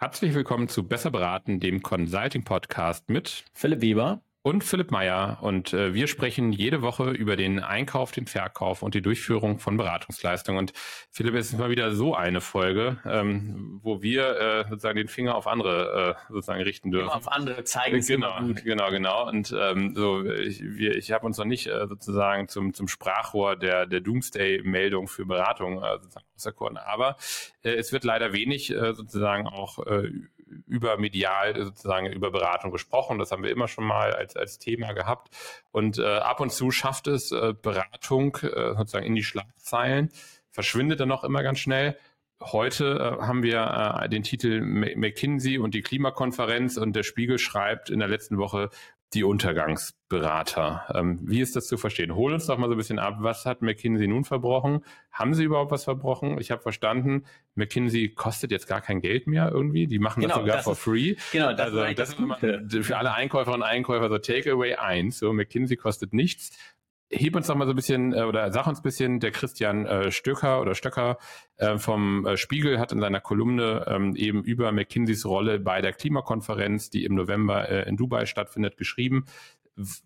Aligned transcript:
Herzlich 0.00 0.32
willkommen 0.32 0.68
zu 0.68 0.86
Besser 0.86 1.10
beraten, 1.10 1.58
dem 1.58 1.82
Consulting 1.82 2.44
Podcast 2.44 3.10
mit 3.10 3.44
Philipp 3.52 3.80
Weber 3.80 4.22
und 4.42 4.64
Philipp 4.64 4.90
Meyer. 4.90 5.38
Und 5.42 5.72
äh, 5.72 5.94
wir 5.94 6.06
sprechen 6.06 6.52
jede 6.52 6.82
Woche 6.82 7.10
über 7.10 7.36
den 7.36 7.60
Einkauf, 7.60 8.12
den 8.12 8.26
Verkauf 8.26 8.82
und 8.82 8.94
die 8.94 9.02
Durchführung 9.02 9.58
von 9.58 9.76
Beratungsleistungen. 9.76 10.58
Und 10.58 10.72
Philipp, 11.10 11.34
es 11.34 11.52
ist 11.52 11.58
mal 11.58 11.70
wieder 11.70 11.94
so 11.94 12.14
eine 12.14 12.40
Folge, 12.40 12.98
ähm, 13.04 13.80
wo 13.82 14.02
wir 14.02 14.38
äh, 14.38 14.68
sozusagen 14.68 14.96
den 14.96 15.08
Finger 15.08 15.34
auf 15.34 15.46
andere 15.46 16.16
äh, 16.28 16.32
sozusagen 16.32 16.62
richten 16.62 16.90
dürfen. 16.90 17.08
Immer 17.08 17.16
auf 17.16 17.30
andere 17.30 17.64
zeigen. 17.64 18.00
Genau, 18.00 18.38
genau, 18.64 18.90
genau. 18.90 19.28
Und 19.28 19.54
ähm, 19.58 19.94
so, 19.94 20.24
ich, 20.24 20.62
wir, 20.62 20.96
ich 20.96 21.12
habe 21.12 21.26
uns 21.26 21.36
noch 21.36 21.44
nicht 21.44 21.66
äh, 21.66 21.86
sozusagen 21.86 22.48
zum, 22.48 22.72
zum 22.74 22.88
Sprachrohr 22.88 23.56
der, 23.56 23.86
der 23.86 24.00
Doomsday-Meldung 24.00 25.08
für 25.08 25.26
Beratung 25.26 25.82
äh, 25.82 25.98
sozusagen 26.00 26.26
auserkoren. 26.36 26.76
Aber 26.76 27.16
äh, 27.62 27.72
es 27.72 27.92
wird 27.92 28.04
leider 28.04 28.32
wenig 28.32 28.70
äh, 28.70 28.94
sozusagen 28.94 29.46
auch 29.46 29.84
äh, 29.86 30.10
über 30.66 30.96
medial 30.98 31.54
sozusagen 31.64 32.06
über 32.06 32.30
Beratung 32.30 32.70
gesprochen. 32.70 33.18
Das 33.18 33.32
haben 33.32 33.42
wir 33.42 33.50
immer 33.50 33.68
schon 33.68 33.84
mal 33.84 34.12
als, 34.12 34.36
als 34.36 34.58
Thema 34.58 34.92
gehabt. 34.92 35.28
Und 35.70 35.98
äh, 35.98 36.18
ab 36.18 36.40
und 36.40 36.52
zu 36.52 36.70
schafft 36.70 37.06
es 37.06 37.32
äh, 37.32 37.54
Beratung 37.60 38.36
äh, 38.42 38.74
sozusagen 38.74 39.06
in 39.06 39.14
die 39.14 39.24
Schlagzeilen, 39.24 40.10
verschwindet 40.50 41.00
dann 41.00 41.08
noch 41.08 41.24
immer 41.24 41.42
ganz 41.42 41.58
schnell. 41.58 41.96
Heute 42.40 43.18
äh, 43.20 43.22
haben 43.22 43.42
wir 43.42 44.00
äh, 44.02 44.08
den 44.08 44.22
Titel 44.22 44.60
McKinsey 44.60 45.58
und 45.58 45.74
die 45.74 45.82
Klimakonferenz 45.82 46.76
und 46.76 46.94
der 46.94 47.02
Spiegel 47.02 47.38
schreibt 47.38 47.90
in 47.90 47.98
der 47.98 48.08
letzten 48.08 48.38
Woche 48.38 48.70
die 49.14 49.24
Untergangsberater. 49.24 50.84
Ähm, 50.94 51.18
wie 51.22 51.40
ist 51.40 51.56
das 51.56 51.66
zu 51.66 51.78
verstehen? 51.78 52.14
Hol 52.14 52.34
uns 52.34 52.46
doch 52.46 52.58
mal 52.58 52.66
so 52.66 52.74
ein 52.74 52.76
bisschen 52.76 52.98
ab. 52.98 53.16
Was 53.20 53.46
hat 53.46 53.62
McKinsey 53.62 54.06
nun 54.06 54.24
verbrochen? 54.24 54.84
Haben 55.10 55.32
sie 55.34 55.44
überhaupt 55.44 55.70
was 55.70 55.84
verbrochen? 55.84 56.38
Ich 56.40 56.50
habe 56.50 56.60
verstanden, 56.60 57.24
McKinsey 57.54 58.10
kostet 58.10 58.50
jetzt 58.50 58.66
gar 58.66 58.82
kein 58.82 59.00
Geld 59.00 59.26
mehr 59.26 59.50
irgendwie. 59.50 59.86
Die 59.86 59.98
machen 59.98 60.20
genau, 60.20 60.34
das 60.34 60.42
sogar 60.42 60.56
das 60.56 60.64
for 60.64 60.72
ist, 60.74 60.80
free. 60.80 61.14
Genau, 61.32 61.52
das 61.52 61.60
also, 61.60 61.82
ist 61.84 61.98
das, 61.98 62.16
das 62.16 62.74
ist 62.74 62.86
für 62.86 62.98
alle 62.98 63.14
Einkäuferinnen 63.14 63.62
und 63.62 63.68
Einkäufer 63.68 64.08
so 64.10 64.18
Takeaway 64.18 64.74
1. 64.74 65.18
So, 65.18 65.32
McKinsey 65.32 65.76
kostet 65.76 66.12
nichts 66.12 66.56
heb 67.10 67.36
uns 67.36 67.46
doch 67.46 67.54
mal 67.54 67.64
so 67.64 67.72
ein 67.72 67.76
bisschen 67.76 68.12
äh, 68.12 68.22
oder 68.22 68.50
sag 68.52 68.66
uns 68.66 68.80
ein 68.80 68.82
bisschen, 68.82 69.20
der 69.20 69.30
Christian 69.30 69.86
äh, 69.86 70.10
Stöcker 70.10 70.60
oder 70.60 70.74
Stöcker 70.74 71.18
äh, 71.56 71.78
vom 71.78 72.26
äh, 72.26 72.36
Spiegel 72.36 72.78
hat 72.78 72.92
in 72.92 73.00
seiner 73.00 73.20
Kolumne 73.20 73.84
ähm, 73.86 74.14
eben 74.16 74.42
über 74.44 74.72
McKinseys 74.72 75.24
Rolle 75.24 75.58
bei 75.58 75.80
der 75.80 75.92
Klimakonferenz, 75.92 76.90
die 76.90 77.04
im 77.04 77.14
November 77.14 77.68
äh, 77.68 77.88
in 77.88 77.96
Dubai 77.96 78.26
stattfindet, 78.26 78.76
geschrieben. 78.76 79.24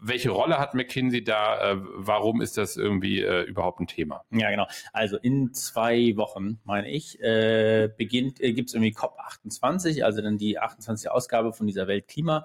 Welche 0.00 0.28
Rolle 0.30 0.58
hat 0.58 0.74
McKinsey 0.74 1.24
da? 1.24 1.72
Äh, 1.72 1.76
warum 1.80 2.42
ist 2.42 2.58
das 2.58 2.76
irgendwie 2.76 3.22
äh, 3.22 3.42
überhaupt 3.44 3.80
ein 3.80 3.86
Thema? 3.86 4.22
Ja, 4.30 4.50
genau. 4.50 4.66
Also 4.92 5.16
in 5.16 5.54
zwei 5.54 6.14
Wochen, 6.16 6.60
meine 6.64 6.90
ich, 6.90 7.18
äh, 7.22 7.88
beginnt, 7.96 8.38
äh, 8.40 8.52
gibt 8.52 8.68
es 8.68 8.74
irgendwie 8.74 8.94
COP28, 8.94 10.02
also 10.02 10.20
dann 10.20 10.36
die 10.36 10.58
28. 10.58 11.10
Ausgabe 11.10 11.54
von 11.54 11.66
dieser 11.66 11.88
Weltklima 11.88 12.44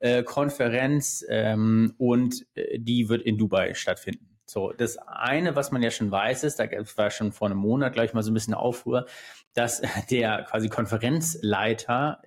äh, 0.00 0.22
Konferenz 0.22 1.24
ähm, 1.28 1.94
und 1.98 2.46
äh, 2.54 2.78
die 2.78 3.08
wird 3.08 3.22
in 3.22 3.38
Dubai 3.38 3.74
stattfinden. 3.74 4.26
So, 4.46 4.72
das 4.72 4.98
eine, 4.98 5.54
was 5.54 5.70
man 5.70 5.82
ja 5.82 5.92
schon 5.92 6.10
weiß, 6.10 6.42
ist, 6.42 6.58
da 6.58 6.64
war 6.96 7.10
schon 7.10 7.30
vor 7.30 7.48
einem 7.48 7.58
Monat, 7.58 7.92
gleich 7.92 8.14
mal 8.14 8.22
so 8.22 8.32
ein 8.32 8.34
bisschen 8.34 8.54
Aufruhr, 8.54 9.06
dass 9.54 9.80
der 10.10 10.42
quasi 10.42 10.68
Konferenzleiter 10.68 12.20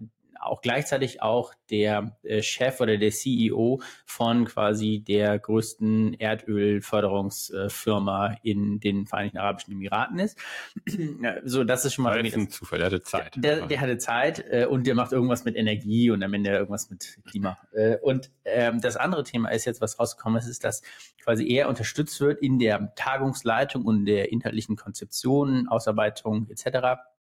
auch 0.45 0.61
gleichzeitig 0.61 1.21
auch 1.21 1.53
der 1.69 2.17
äh, 2.23 2.41
Chef 2.41 2.81
oder 2.81 2.97
der 2.97 3.11
CEO 3.11 3.81
von 4.05 4.45
quasi 4.45 5.03
der 5.05 5.37
größten 5.39 6.13
Erdölförderungsfirma 6.15 8.37
in 8.43 8.79
den 8.79 9.07
Vereinigten 9.07 9.39
Arabischen 9.39 9.73
Emiraten 9.73 10.19
ist. 10.19 10.37
so, 11.43 11.63
das 11.63 11.85
ist 11.85 11.93
schon 11.93 12.03
mal 12.03 12.21
das 12.21 12.33
ein 12.33 12.49
Zufall. 12.49 12.79
Der 12.79 12.87
hatte 12.87 13.01
Zeit. 13.01 13.31
Der, 13.35 13.67
der 13.67 13.79
hatte 13.81 13.97
Zeit 13.97 14.43
äh, 14.49 14.65
und 14.65 14.87
der 14.87 14.95
macht 14.95 15.11
irgendwas 15.11 15.45
mit 15.45 15.55
Energie 15.55 16.09
und 16.11 16.23
am 16.23 16.33
Ende 16.33 16.51
irgendwas 16.51 16.89
mit 16.89 17.19
Klima. 17.25 17.57
Äh, 17.73 17.97
und 17.97 18.31
ähm, 18.45 18.81
das 18.81 18.97
andere 18.97 19.23
Thema 19.23 19.49
ist 19.49 19.65
jetzt, 19.65 19.81
was 19.81 19.99
rausgekommen 19.99 20.39
ist, 20.39 20.47
ist, 20.47 20.63
dass 20.63 20.81
quasi 21.23 21.47
er 21.47 21.69
unterstützt 21.69 22.19
wird 22.19 22.41
in 22.41 22.57
der 22.59 22.93
Tagungsleitung 22.95 23.85
und 23.85 24.05
der 24.05 24.31
inhaltlichen 24.31 24.75
Konzeption, 24.75 25.67
Ausarbeitung 25.67 26.49
etc 26.49 27.12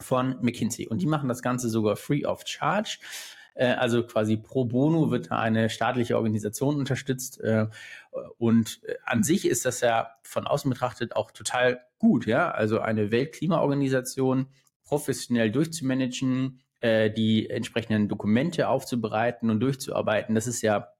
von 0.00 0.36
McKinsey. 0.40 0.88
Und 0.88 1.02
die 1.02 1.06
machen 1.06 1.28
das 1.28 1.42
Ganze 1.42 1.68
sogar 1.68 1.96
free 1.96 2.24
of 2.24 2.42
charge. 2.46 2.98
Äh, 3.54 3.74
also 3.74 4.02
quasi 4.02 4.36
pro 4.36 4.64
bono 4.64 5.10
wird 5.10 5.30
da 5.30 5.38
eine 5.38 5.70
staatliche 5.70 6.16
Organisation 6.16 6.76
unterstützt. 6.76 7.40
Äh, 7.40 7.66
und 8.38 8.82
äh, 8.84 8.94
an 9.04 9.22
sich 9.22 9.46
ist 9.46 9.64
das 9.64 9.80
ja 9.80 10.10
von 10.22 10.46
außen 10.46 10.70
betrachtet 10.70 11.14
auch 11.14 11.30
total 11.30 11.80
gut. 11.98 12.26
Ja, 12.26 12.50
also 12.50 12.80
eine 12.80 13.10
Weltklimaorganisation 13.10 14.46
professionell 14.84 15.52
durchzumanagen, 15.52 16.60
die 16.82 17.48
entsprechenden 17.50 18.08
Dokumente 18.08 18.66
aufzubereiten 18.66 19.50
und 19.50 19.60
durchzuarbeiten. 19.60 20.34
Das 20.34 20.46
ist 20.46 20.62
ja 20.62 20.94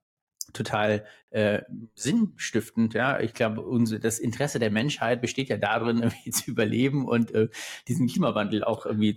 total 0.53 1.05
äh, 1.31 1.63
sinnstiftend. 1.95 2.95
Ja, 2.95 3.21
ich 3.21 3.35
glaube, 3.35 3.63
unser, 3.63 3.99
das 3.99 4.19
Interesse 4.19 4.59
der 4.59 4.71
Menschheit 4.71 5.21
besteht 5.21 5.49
ja 5.49 5.57
darin, 5.57 5.99
irgendwie 6.03 6.31
zu 6.31 6.51
überleben 6.51 7.07
und 7.07 7.33
äh, 7.33 7.49
diesen 7.89 8.09
Klimawandel 8.09 8.65
auch 8.65 8.87
irgendwie 8.87 9.17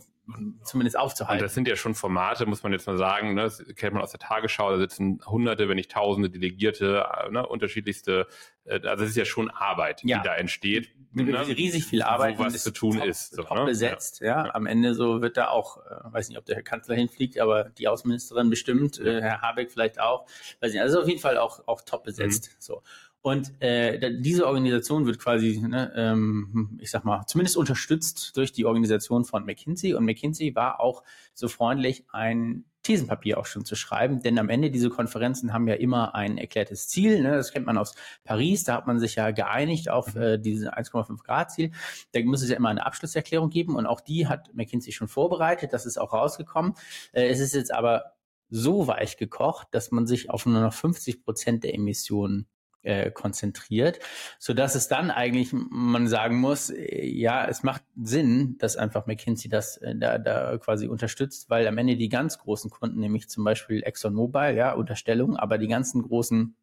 zumindest 0.63 0.97
aufzuhalten. 0.97 1.41
Und 1.41 1.45
das 1.45 1.53
sind 1.53 1.67
ja 1.67 1.75
schon 1.75 1.95
Formate, 1.95 2.45
muss 2.45 2.63
man 2.63 2.71
jetzt 2.71 2.87
mal 2.87 2.97
sagen. 2.97 3.33
Ne? 3.33 3.43
Das 3.43 3.63
kennt 3.75 3.93
man 3.93 4.01
aus 4.01 4.11
der 4.11 4.19
Tagesschau. 4.19 4.71
Da 4.71 4.77
sitzen 4.77 5.19
Hunderte, 5.25 5.67
wenn 5.67 5.75
nicht 5.75 5.91
Tausende 5.91 6.29
Delegierte, 6.29 7.05
ne? 7.29 7.45
unterschiedlichste. 7.45 8.27
Äh, 8.63 8.87
also 8.87 9.03
es 9.03 9.11
ist 9.11 9.17
ja 9.17 9.25
schon 9.25 9.49
Arbeit, 9.49 10.01
ja. 10.03 10.19
die 10.19 10.27
da 10.27 10.35
entsteht. 10.35 10.95
Ne? 11.11 11.47
Riesig 11.47 11.85
viel 11.85 12.01
Arbeit, 12.01 12.39
wo 12.39 12.45
was 12.45 12.63
zu 12.63 12.71
tun 12.71 12.97
top, 12.97 13.07
ist. 13.07 13.33
So, 13.33 13.43
top 13.43 13.57
ne? 13.57 13.65
besetzt. 13.65 14.21
Ja. 14.21 14.45
ja. 14.45 14.55
am 14.55 14.65
Ende 14.65 14.95
so 14.95 15.21
wird 15.21 15.35
da 15.35 15.49
auch, 15.49 15.77
äh, 15.85 16.13
weiß 16.13 16.29
nicht, 16.29 16.37
ob 16.37 16.45
der 16.45 16.55
Herr 16.55 16.63
Kanzler 16.63 16.95
hinfliegt, 16.95 17.37
aber 17.39 17.65
die 17.65 17.87
Außenministerin 17.87 18.49
bestimmt, 18.49 18.99
äh, 18.99 19.21
Herr 19.21 19.41
Habeck 19.41 19.71
vielleicht 19.71 19.99
auch. 19.99 20.25
Weiß 20.61 20.71
nicht. 20.71 20.81
Also 20.81 21.01
auf 21.01 21.07
jeden 21.07 21.19
Fall 21.19 21.37
auch 21.37 21.67
auch 21.67 21.81
top 21.81 22.05
besetzt. 22.05 22.49
Mhm. 22.49 22.55
So. 22.59 22.81
Und 23.23 23.53
äh, 23.61 24.19
diese 24.19 24.45
Organisation 24.45 25.05
wird 25.05 25.17
quasi, 25.17 25.57
ne, 25.65 25.93
ähm, 25.95 26.77
ich 26.81 26.91
sag 26.91 27.05
mal, 27.05 27.23
zumindest 27.25 27.55
unterstützt 27.55 28.35
durch 28.35 28.51
die 28.51 28.65
Organisation 28.65 29.23
von 29.23 29.45
McKinsey. 29.45 29.93
Und 29.93 30.03
McKinsey 30.03 30.53
war 30.55 30.81
auch 30.81 31.03
so 31.33 31.47
freundlich, 31.47 32.03
ein 32.11 32.65
Thesenpapier 32.83 33.37
auch 33.37 33.45
schon 33.45 33.63
zu 33.63 33.77
schreiben, 33.77 34.21
denn 34.21 34.37
am 34.37 34.49
Ende 34.49 34.69
diese 34.69 34.89
Konferenzen 34.89 35.53
haben 35.53 35.69
ja 35.69 35.75
immer 35.75 36.15
ein 36.15 36.37
erklärtes 36.37 36.89
Ziel. 36.89 37.21
Ne? 37.21 37.31
Das 37.31 37.53
kennt 37.53 37.65
man 37.65 37.77
aus 37.77 37.95
Paris, 38.25 38.65
da 38.65 38.75
hat 38.75 38.87
man 38.87 38.99
sich 38.99 39.15
ja 39.15 39.31
geeinigt 39.31 39.89
auf 39.89 40.15
mhm. 40.15 40.21
äh, 40.21 40.37
dieses 40.37 40.67
1,5 40.67 41.23
Grad 41.23 41.49
Ziel. 41.49 41.71
Da 42.11 42.19
muss 42.23 42.43
es 42.43 42.49
ja 42.49 42.57
immer 42.57 42.69
eine 42.69 42.85
Abschlusserklärung 42.85 43.49
geben 43.49 43.77
und 43.77 43.85
auch 43.85 44.01
die 44.01 44.27
hat 44.27 44.53
McKinsey 44.53 44.91
schon 44.91 45.07
vorbereitet. 45.07 45.71
Das 45.71 45.85
ist 45.85 45.97
auch 45.97 46.11
rausgekommen. 46.11 46.73
Äh, 47.13 47.29
es 47.29 47.39
ist 47.39 47.55
jetzt 47.55 47.73
aber 47.73 48.15
so 48.49 48.85
weich 48.87 49.15
gekocht, 49.15 49.69
dass 49.71 49.91
man 49.91 50.05
sich 50.05 50.29
auf 50.29 50.45
nur 50.45 50.59
noch 50.59 50.73
50 50.73 51.23
Prozent 51.23 51.63
der 51.63 51.73
Emissionen 51.73 52.47
äh, 52.83 53.11
konzentriert, 53.11 53.99
so 54.39 54.53
dass 54.53 54.75
es 54.75 54.87
dann 54.87 55.11
eigentlich 55.11 55.51
man 55.53 56.07
sagen 56.07 56.39
muss, 56.39 56.69
äh, 56.69 57.05
ja, 57.05 57.47
es 57.47 57.63
macht 57.63 57.83
Sinn, 58.01 58.57
dass 58.59 58.77
einfach 58.77 59.05
McKinsey 59.05 59.49
das 59.49 59.77
äh, 59.77 59.95
da, 59.95 60.17
da 60.17 60.57
quasi 60.57 60.87
unterstützt, 60.87 61.49
weil 61.49 61.67
am 61.67 61.77
Ende 61.77 61.95
die 61.95 62.09
ganz 62.09 62.37
großen 62.37 62.69
Kunden, 62.69 62.99
nämlich 62.99 63.29
zum 63.29 63.43
Beispiel 63.43 63.83
ExxonMobil, 63.83 64.55
ja, 64.55 64.73
Unterstellung, 64.73 65.37
aber 65.37 65.57
die 65.57 65.67
ganzen 65.67 66.03
großen 66.03 66.55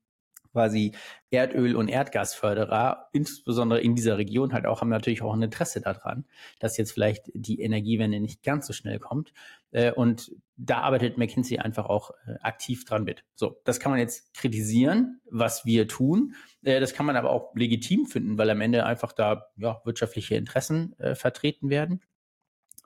quasi 0.52 0.92
Erdöl- 1.30 1.74
und 1.74 1.88
Erdgasförderer, 1.88 3.08
insbesondere 3.12 3.80
in 3.80 3.94
dieser 3.94 4.18
Region 4.18 4.52
halt 4.52 4.66
auch, 4.66 4.80
haben 4.80 4.88
natürlich 4.88 5.22
auch 5.22 5.32
ein 5.32 5.42
Interesse 5.42 5.80
daran, 5.80 6.24
dass 6.58 6.76
jetzt 6.76 6.92
vielleicht 6.92 7.30
die 7.34 7.60
Energiewende 7.60 8.20
nicht 8.20 8.42
ganz 8.42 8.66
so 8.66 8.72
schnell 8.72 8.98
kommt. 8.98 9.32
Äh, 9.70 9.92
und 9.92 10.32
da 10.56 10.80
arbeitet 10.80 11.18
McKinsey 11.18 11.58
einfach 11.58 11.86
auch 11.86 12.10
äh, 12.26 12.34
aktiv 12.42 12.84
dran 12.84 13.04
mit. 13.04 13.24
So, 13.34 13.60
das 13.64 13.80
kann 13.80 13.92
man 13.92 14.00
jetzt 14.00 14.34
kritisieren, 14.34 15.20
was 15.30 15.64
wir 15.64 15.88
tun. 15.88 16.34
Äh, 16.62 16.80
das 16.80 16.94
kann 16.94 17.06
man 17.06 17.16
aber 17.16 17.30
auch 17.30 17.54
legitim 17.54 18.06
finden, 18.06 18.36
weil 18.36 18.50
am 18.50 18.60
Ende 18.60 18.84
einfach 18.84 19.12
da 19.12 19.46
ja, 19.56 19.80
wirtschaftliche 19.84 20.34
Interessen 20.34 20.94
vertreten 21.14 21.70
werden. 21.70 22.00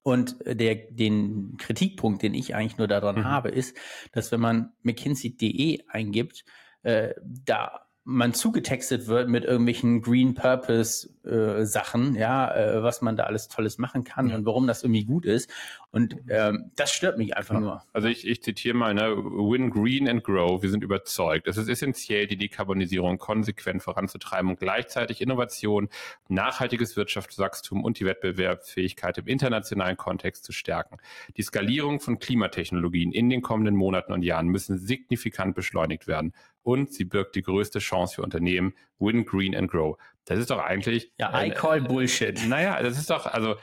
Und 0.02 0.36
der, 0.44 0.74
den 0.90 1.56
Kritikpunkt, 1.56 2.22
den 2.22 2.34
ich 2.34 2.54
eigentlich 2.54 2.76
nur 2.76 2.88
daran 2.88 3.20
mhm. 3.20 3.24
habe, 3.24 3.48
ist, 3.48 3.74
dass 4.12 4.30
wenn 4.32 4.40
man 4.40 4.72
McKinsey.de 4.82 5.80
eingibt, 5.88 6.44
äh, 6.84 7.14
da 7.22 7.80
man 8.04 8.34
zugetextet 8.34 9.06
wird 9.06 9.28
mit 9.28 9.44
irgendwelchen 9.44 10.02
Green 10.02 10.34
Purpose 10.34 11.08
äh, 11.24 11.64
Sachen, 11.64 12.14
ja, 12.14 12.54
äh, 12.54 12.82
was 12.82 13.00
man 13.00 13.16
da 13.16 13.24
alles 13.24 13.48
Tolles 13.48 13.78
machen 13.78 14.04
kann 14.04 14.28
ja. 14.28 14.36
und 14.36 14.44
warum 14.44 14.66
das 14.66 14.82
irgendwie 14.82 15.04
gut 15.04 15.24
ist. 15.24 15.50
Und 15.94 16.16
ähm, 16.28 16.72
das 16.74 16.90
stört 16.90 17.18
mich 17.18 17.36
einfach 17.36 17.60
nur. 17.60 17.84
Also 17.92 18.08
ich, 18.08 18.26
ich 18.26 18.42
zitiere 18.42 18.74
mal, 18.74 18.94
ne, 18.94 19.16
Win 19.16 19.70
Green 19.70 20.08
and 20.08 20.24
Grow. 20.24 20.60
Wir 20.60 20.68
sind 20.68 20.82
überzeugt, 20.82 21.46
es 21.46 21.56
ist 21.56 21.68
essentiell, 21.68 22.26
die 22.26 22.36
Dekarbonisierung 22.36 23.16
konsequent 23.18 23.80
voranzutreiben 23.80 24.50
und 24.50 24.58
gleichzeitig 24.58 25.20
Innovation, 25.20 25.88
nachhaltiges 26.26 26.96
Wirtschaftswachstum 26.96 27.84
und 27.84 28.00
die 28.00 28.06
Wettbewerbsfähigkeit 28.06 29.18
im 29.18 29.28
internationalen 29.28 29.96
Kontext 29.96 30.42
zu 30.42 30.50
stärken. 30.50 30.96
Die 31.36 31.42
Skalierung 31.42 32.00
von 32.00 32.18
Klimatechnologien 32.18 33.12
in 33.12 33.30
den 33.30 33.40
kommenden 33.40 33.76
Monaten 33.76 34.12
und 34.12 34.22
Jahren 34.22 34.48
müssen 34.48 34.76
signifikant 34.78 35.54
beschleunigt 35.54 36.08
werden 36.08 36.34
und 36.64 36.92
sie 36.92 37.04
birgt 37.04 37.36
die 37.36 37.42
größte 37.42 37.78
Chance 37.78 38.16
für 38.16 38.22
Unternehmen, 38.22 38.74
Win 38.98 39.24
Green 39.24 39.54
and 39.54 39.70
Grow. 39.70 39.96
Das 40.24 40.38
ist 40.38 40.50
doch 40.50 40.58
eigentlich. 40.58 41.12
Ja, 41.18 41.40
I 41.40 41.50
call 41.50 41.82
Bullshit. 41.82 42.48
Naja, 42.48 42.82
das 42.82 42.98
ist 42.98 43.10
doch, 43.10 43.26
also 43.26 43.56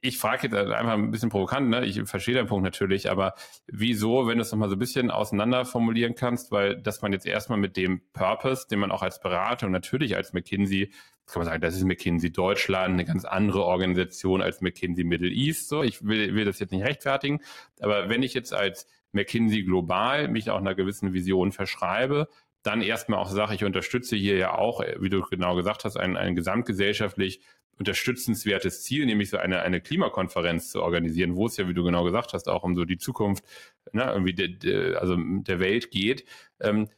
ich 0.00 0.18
frage 0.18 0.48
jetzt 0.48 0.54
einfach 0.54 0.92
ein 0.92 1.10
bisschen 1.10 1.28
provokant, 1.28 1.68
ne? 1.68 1.84
ich 1.84 2.00
verstehe 2.04 2.34
deinen 2.34 2.46
Punkt 2.46 2.64
natürlich, 2.64 3.10
aber 3.10 3.34
wieso, 3.66 4.26
wenn 4.26 4.38
du 4.38 4.42
es 4.42 4.50
nochmal 4.50 4.68
so 4.68 4.76
ein 4.76 4.78
bisschen 4.78 5.10
auseinander 5.10 5.64
formulieren 5.64 6.14
kannst, 6.14 6.50
weil 6.50 6.80
dass 6.80 7.02
man 7.02 7.12
jetzt 7.12 7.26
erstmal 7.26 7.58
mit 7.58 7.76
dem 7.76 8.00
Purpose, 8.12 8.66
den 8.68 8.78
man 8.78 8.90
auch 8.90 9.02
als 9.02 9.20
Berater 9.20 9.66
und 9.66 9.72
natürlich 9.72 10.16
als 10.16 10.32
McKinsey, 10.32 10.90
kann 11.26 11.40
man 11.40 11.44
sagen, 11.46 11.60
das 11.60 11.76
ist 11.76 11.84
McKinsey 11.84 12.32
Deutschland, 12.32 12.94
eine 12.94 13.04
ganz 13.04 13.24
andere 13.24 13.64
Organisation 13.64 14.42
als 14.42 14.60
McKinsey 14.60 15.04
Middle 15.04 15.30
East, 15.30 15.68
so, 15.68 15.82
ich 15.82 16.04
will, 16.04 16.34
will 16.34 16.44
das 16.44 16.58
jetzt 16.58 16.72
nicht 16.72 16.84
rechtfertigen, 16.84 17.40
aber 17.80 18.08
wenn 18.08 18.22
ich 18.22 18.34
jetzt 18.34 18.52
als 18.52 18.86
McKinsey 19.12 19.62
global 19.62 20.28
mich 20.28 20.50
auch 20.50 20.58
einer 20.58 20.74
gewissen 20.74 21.12
Vision 21.12 21.52
verschreibe, 21.52 22.28
dann 22.62 22.80
erstmal 22.80 23.18
auch 23.18 23.28
sage, 23.28 23.54
ich 23.54 23.64
unterstütze 23.64 24.16
hier 24.16 24.36
ja 24.36 24.54
auch, 24.56 24.80
wie 24.98 25.10
du 25.10 25.20
genau 25.20 25.54
gesagt 25.54 25.84
hast, 25.84 25.96
ein, 25.96 26.16
ein 26.16 26.34
gesamtgesellschaftlich 26.34 27.40
unterstützenswertes 27.78 28.82
Ziel, 28.82 29.06
nämlich 29.06 29.30
so 29.30 29.38
eine, 29.38 29.62
eine 29.62 29.80
Klimakonferenz 29.80 30.70
zu 30.70 30.82
organisieren, 30.82 31.36
wo 31.36 31.46
es 31.46 31.56
ja, 31.56 31.68
wie 31.68 31.74
du 31.74 31.84
genau 31.84 32.04
gesagt 32.04 32.32
hast, 32.32 32.48
auch 32.48 32.62
um 32.62 32.76
so 32.76 32.84
die 32.84 32.98
Zukunft 32.98 33.44
ne, 33.92 34.04
irgendwie 34.04 34.34
de, 34.34 34.48
de, 34.48 34.94
also 34.96 35.16
der 35.18 35.60
Welt 35.60 35.90
geht. 35.90 36.24
Ähm, 36.60 36.88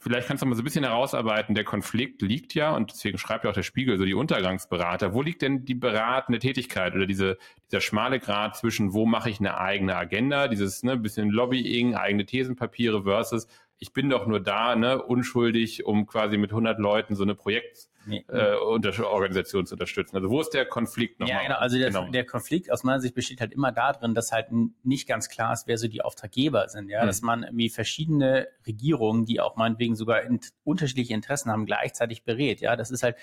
vielleicht 0.00 0.28
kannst 0.28 0.42
du 0.42 0.46
mal 0.46 0.54
so 0.54 0.62
ein 0.62 0.64
bisschen 0.64 0.84
herausarbeiten, 0.84 1.54
der 1.54 1.64
Konflikt 1.64 2.22
liegt 2.22 2.54
ja, 2.54 2.74
und 2.74 2.92
deswegen 2.92 3.18
schreibt 3.18 3.44
ja 3.44 3.50
auch 3.50 3.54
der 3.54 3.62
Spiegel, 3.62 3.98
so 3.98 4.04
die 4.04 4.14
Untergangsberater, 4.14 5.14
wo 5.14 5.22
liegt 5.22 5.42
denn 5.42 5.64
die 5.64 5.74
beratende 5.74 6.38
Tätigkeit 6.38 6.94
oder 6.94 7.06
diese, 7.06 7.38
dieser 7.70 7.80
schmale 7.80 8.18
Grad 8.18 8.56
zwischen, 8.56 8.92
wo 8.92 9.06
mache 9.06 9.30
ich 9.30 9.38
eine 9.40 9.58
eigene 9.58 9.96
Agenda, 9.96 10.48
dieses 10.48 10.82
ne, 10.82 10.96
bisschen 10.96 11.30
Lobbying, 11.30 11.94
eigene 11.94 12.26
Thesenpapiere 12.26 13.04
versus 13.04 13.46
ich 13.78 13.92
bin 13.92 14.08
doch 14.08 14.26
nur 14.26 14.40
da, 14.40 14.74
ne, 14.74 15.02
unschuldig, 15.02 15.84
um 15.84 16.06
quasi 16.06 16.38
mit 16.38 16.50
100 16.50 16.78
Leuten 16.78 17.14
so 17.14 17.24
eine 17.24 17.34
Projektorganisation 17.34 19.62
äh, 19.62 19.66
zu 19.66 19.74
unterstützen. 19.74 20.16
Also 20.16 20.30
wo 20.30 20.40
ist 20.40 20.54
der 20.54 20.64
Konflikt 20.64 21.20
nochmal? 21.20 21.36
Ja, 21.36 21.42
genau. 21.42 21.58
Also 21.58 21.76
der, 21.76 21.88
genau. 21.88 22.10
der, 22.10 22.24
Konflikt 22.24 22.72
aus 22.72 22.84
meiner 22.84 23.00
Sicht 23.00 23.14
besteht 23.14 23.40
halt 23.40 23.52
immer 23.52 23.72
darin, 23.72 24.14
dass 24.14 24.32
halt 24.32 24.46
nicht 24.82 25.06
ganz 25.06 25.28
klar 25.28 25.52
ist, 25.52 25.66
wer 25.66 25.76
so 25.76 25.88
die 25.88 26.00
Auftraggeber 26.00 26.68
sind. 26.68 26.88
Ja, 26.88 27.02
mhm. 27.02 27.06
dass 27.06 27.20
man 27.20 27.42
irgendwie 27.42 27.68
verschiedene 27.68 28.48
Regierungen, 28.66 29.26
die 29.26 29.40
auch 29.40 29.56
meinetwegen 29.56 29.94
sogar 29.94 30.22
in, 30.22 30.40
unterschiedliche 30.64 31.12
Interessen 31.12 31.50
haben, 31.50 31.66
gleichzeitig 31.66 32.24
berät. 32.24 32.62
Ja, 32.62 32.76
das 32.76 32.90
ist 32.90 33.02
halt 33.02 33.16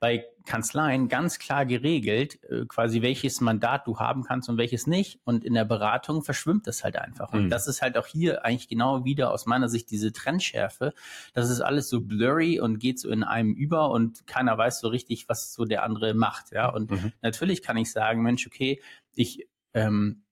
bei 0.00 0.26
Kanzleien 0.44 1.08
ganz 1.08 1.38
klar 1.38 1.64
geregelt, 1.64 2.42
äh, 2.44 2.66
quasi 2.66 3.00
welches 3.00 3.40
Mandat 3.40 3.86
du 3.86 3.98
haben 3.98 4.24
kannst 4.24 4.48
und 4.48 4.58
welches 4.58 4.86
nicht. 4.86 5.18
Und 5.24 5.44
in 5.44 5.54
der 5.54 5.64
Beratung 5.64 6.22
verschwimmt 6.22 6.66
das 6.66 6.84
halt 6.84 6.96
einfach. 6.96 7.32
Und 7.32 7.44
mhm. 7.44 7.50
das 7.50 7.66
ist 7.66 7.80
halt 7.80 7.96
auch 7.96 8.06
hier 8.06 8.44
eigentlich 8.44 8.68
genau 8.68 9.04
wieder 9.04 9.32
aus 9.32 9.46
meiner 9.46 9.68
Sicht 9.68 9.90
diese 9.90 10.12
Trendschärfe. 10.12 10.92
Das 11.32 11.48
ist 11.48 11.60
alles 11.60 11.88
so 11.88 12.02
blurry 12.02 12.60
und 12.60 12.78
geht 12.78 12.98
so 12.98 13.08
in 13.08 13.24
einem 13.24 13.54
über 13.54 13.90
und 13.90 14.26
keiner 14.26 14.58
weiß 14.58 14.80
so 14.80 14.88
richtig, 14.88 15.28
was 15.28 15.54
so 15.54 15.64
der 15.64 15.82
andere 15.82 16.12
macht. 16.12 16.52
Ja, 16.52 16.68
und 16.68 16.90
mhm. 16.90 17.12
natürlich 17.22 17.62
kann 17.62 17.76
ich 17.76 17.90
sagen, 17.90 18.22
Mensch, 18.22 18.46
okay, 18.46 18.82
ich 19.14 19.48
ähm, 19.72 20.23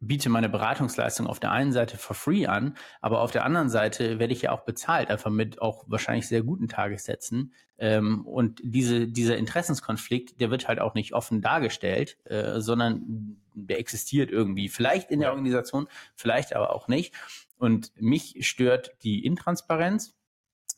biete 0.00 0.30
meine 0.30 0.48
Beratungsleistung 0.48 1.26
auf 1.26 1.40
der 1.40 1.52
einen 1.52 1.72
Seite 1.72 1.98
for 1.98 2.16
free 2.16 2.46
an, 2.46 2.76
aber 3.02 3.20
auf 3.20 3.30
der 3.30 3.44
anderen 3.44 3.68
Seite 3.68 4.18
werde 4.18 4.32
ich 4.32 4.42
ja 4.42 4.52
auch 4.52 4.62
bezahlt, 4.64 5.10
einfach 5.10 5.30
mit 5.30 5.60
auch 5.60 5.84
wahrscheinlich 5.86 6.26
sehr 6.26 6.42
guten 6.42 6.68
Tagessätzen. 6.68 7.52
Ähm, 7.78 8.26
und 8.26 8.60
diese, 8.64 9.06
dieser 9.06 9.36
Interessenskonflikt, 9.36 10.40
der 10.40 10.50
wird 10.50 10.68
halt 10.68 10.80
auch 10.80 10.94
nicht 10.94 11.12
offen 11.12 11.42
dargestellt, 11.42 12.16
äh, 12.24 12.60
sondern 12.60 13.36
der 13.54 13.78
existiert 13.78 14.30
irgendwie. 14.30 14.68
Vielleicht 14.68 15.10
in 15.10 15.20
der 15.20 15.30
Organisation, 15.30 15.86
vielleicht 16.14 16.56
aber 16.56 16.74
auch 16.74 16.88
nicht. 16.88 17.14
Und 17.58 17.92
mich 18.00 18.36
stört 18.40 18.92
die 19.02 19.24
Intransparenz. 19.24 20.16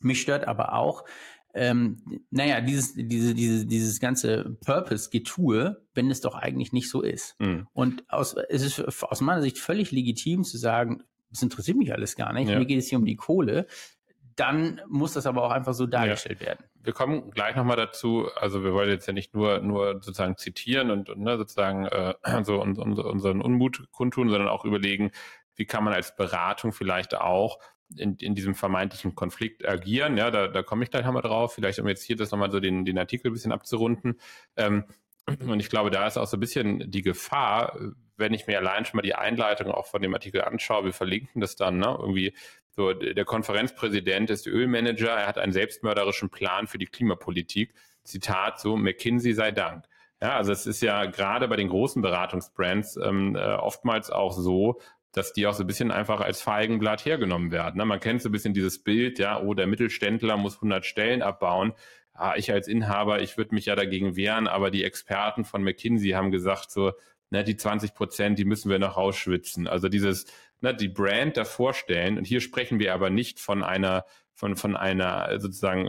Mich 0.01 0.21
stört 0.21 0.47
aber 0.47 0.73
auch, 0.73 1.05
ähm, 1.53 1.97
naja, 2.31 2.61
dieses, 2.61 2.93
diese, 2.95 3.35
diese, 3.35 3.65
dieses 3.65 3.99
ganze 3.99 4.57
Purpose-Getue, 4.65 5.85
wenn 5.93 6.09
es 6.09 6.21
doch 6.21 6.35
eigentlich 6.35 6.73
nicht 6.73 6.89
so 6.89 7.01
ist. 7.01 7.39
Mhm. 7.39 7.67
Und 7.73 8.03
aus, 8.09 8.35
es 8.49 8.63
ist 8.63 9.03
aus 9.03 9.21
meiner 9.21 9.41
Sicht 9.41 9.59
völlig 9.59 9.91
legitim 9.91 10.43
zu 10.43 10.57
sagen, 10.57 11.03
das 11.29 11.41
interessiert 11.41 11.77
mich 11.77 11.93
alles 11.93 12.15
gar 12.15 12.33
nicht, 12.33 12.49
ja. 12.49 12.57
mir 12.57 12.65
geht 12.65 12.79
es 12.79 12.89
hier 12.89 12.97
um 12.97 13.05
die 13.05 13.15
Kohle. 13.15 13.67
Dann 14.35 14.81
muss 14.87 15.13
das 15.13 15.27
aber 15.27 15.43
auch 15.43 15.51
einfach 15.51 15.75
so 15.75 15.85
dargestellt 15.85 16.39
ja. 16.41 16.47
werden. 16.47 16.65
Wir 16.73 16.93
kommen 16.93 17.29
gleich 17.29 17.55
nochmal 17.55 17.77
dazu. 17.77 18.27
Also 18.35 18.63
wir 18.63 18.73
wollen 18.73 18.89
jetzt 18.89 19.05
ja 19.05 19.13
nicht 19.13 19.35
nur 19.35 19.59
nur 19.59 20.01
sozusagen 20.01 20.37
zitieren 20.37 20.89
und, 20.89 21.09
und 21.11 21.21
ne, 21.21 21.37
sozusagen 21.37 21.85
äh, 21.85 22.15
so 22.43 22.59
uns, 22.59 22.79
unseren 22.79 23.41
Unmut 23.41 23.83
kundtun, 23.91 24.29
sondern 24.29 24.49
auch 24.49 24.65
überlegen, 24.65 25.11
wie 25.55 25.65
kann 25.65 25.83
man 25.83 25.93
als 25.93 26.15
Beratung 26.15 26.73
vielleicht 26.73 27.15
auch 27.15 27.59
in, 27.95 28.15
in 28.15 28.35
diesem 28.35 28.55
vermeintlichen 28.55 29.15
Konflikt 29.15 29.67
agieren. 29.67 30.17
Ja, 30.17 30.31
da, 30.31 30.47
da 30.47 30.63
komme 30.63 30.83
ich 30.83 30.91
gleich 30.91 31.05
nochmal 31.05 31.21
drauf. 31.21 31.53
Vielleicht, 31.53 31.79
um 31.79 31.87
jetzt 31.87 32.03
hier 32.03 32.15
das 32.15 32.31
nochmal 32.31 32.51
so 32.51 32.59
den, 32.59 32.85
den 32.85 32.97
Artikel 32.97 33.29
ein 33.29 33.33
bisschen 33.33 33.51
abzurunden. 33.51 34.19
Ähm, 34.55 34.85
und 35.25 35.59
ich 35.59 35.69
glaube, 35.69 35.91
da 35.91 36.05
ist 36.05 36.17
auch 36.17 36.27
so 36.27 36.37
ein 36.37 36.41
bisschen 36.41 36.91
die 36.91 37.01
Gefahr, 37.01 37.77
wenn 38.17 38.33
ich 38.33 38.47
mir 38.47 38.57
allein 38.57 38.85
schon 38.85 38.97
mal 38.97 39.03
die 39.03 39.15
Einleitung 39.15 39.71
auch 39.71 39.87
von 39.87 40.01
dem 40.01 40.13
Artikel 40.13 40.41
anschaue, 40.41 40.85
wir 40.85 40.93
verlinken 40.93 41.41
das 41.41 41.55
dann, 41.55 41.77
ne? 41.77 41.95
irgendwie 41.99 42.33
so, 42.75 42.93
der 42.93 43.25
Konferenzpräsident 43.25 44.29
ist 44.31 44.47
Ölmanager, 44.47 45.11
er 45.11 45.27
hat 45.27 45.37
einen 45.37 45.53
selbstmörderischen 45.53 46.29
Plan 46.29 46.67
für 46.67 46.79
die 46.79 46.87
Klimapolitik. 46.87 47.73
Zitat 48.03 48.59
so, 48.59 48.75
McKinsey 48.75 49.33
sei 49.33 49.51
Dank. 49.51 49.85
Ja, 50.21 50.37
also 50.37 50.51
es 50.51 50.65
ist 50.65 50.81
ja 50.81 51.05
gerade 51.05 51.47
bei 51.47 51.55
den 51.55 51.69
großen 51.69 52.01
Beratungsbrands 52.01 52.97
ähm, 52.97 53.35
äh, 53.35 53.55
oftmals 53.55 54.09
auch 54.09 54.31
so, 54.31 54.79
dass 55.13 55.31
die 55.31 55.47
auch 55.47 55.53
so 55.53 55.63
ein 55.63 55.67
bisschen 55.67 55.91
einfach 55.91 56.19
als 56.19 56.41
Feigenblatt 56.41 57.05
hergenommen 57.05 57.51
werden. 57.51 57.77
Ne? 57.77 57.85
Man 57.85 57.99
kennt 57.99 58.21
so 58.21 58.29
ein 58.29 58.31
bisschen 58.31 58.53
dieses 58.53 58.83
Bild, 58.83 59.19
ja, 59.19 59.39
oh, 59.39 59.53
der 59.53 59.67
Mittelständler 59.67 60.37
muss 60.37 60.55
100 60.55 60.85
Stellen 60.85 61.21
abbauen. 61.21 61.73
Ah, 62.13 62.33
ich 62.35 62.51
als 62.51 62.67
Inhaber, 62.67 63.21
ich 63.21 63.37
würde 63.37 63.55
mich 63.55 63.67
ja 63.67 63.75
dagegen 63.75 64.15
wehren, 64.15 64.47
aber 64.47 64.69
die 64.69 64.83
Experten 64.83 65.45
von 65.45 65.63
McKinsey 65.63 66.09
haben 66.09 66.31
gesagt, 66.31 66.71
so, 66.71 66.91
ne, 67.29 67.43
die 67.43 67.55
20 67.55 67.93
Prozent, 67.93 68.37
die 68.39 68.45
müssen 68.45 68.69
wir 68.69 68.79
noch 68.79 68.97
rausschwitzen. 68.97 69.67
Also 69.67 69.87
dieses, 69.87 70.25
ne, 70.61 70.75
die 70.75 70.89
Brand 70.89 71.37
davor 71.37 71.73
stellen. 71.73 72.17
Und 72.17 72.25
hier 72.25 72.41
sprechen 72.41 72.79
wir 72.79 72.93
aber 72.93 73.09
nicht 73.09 73.39
von 73.39 73.63
einer 73.63 74.05
von, 74.35 74.55
von 74.55 74.75
einer 74.75 75.39
sozusagen, 75.39 75.87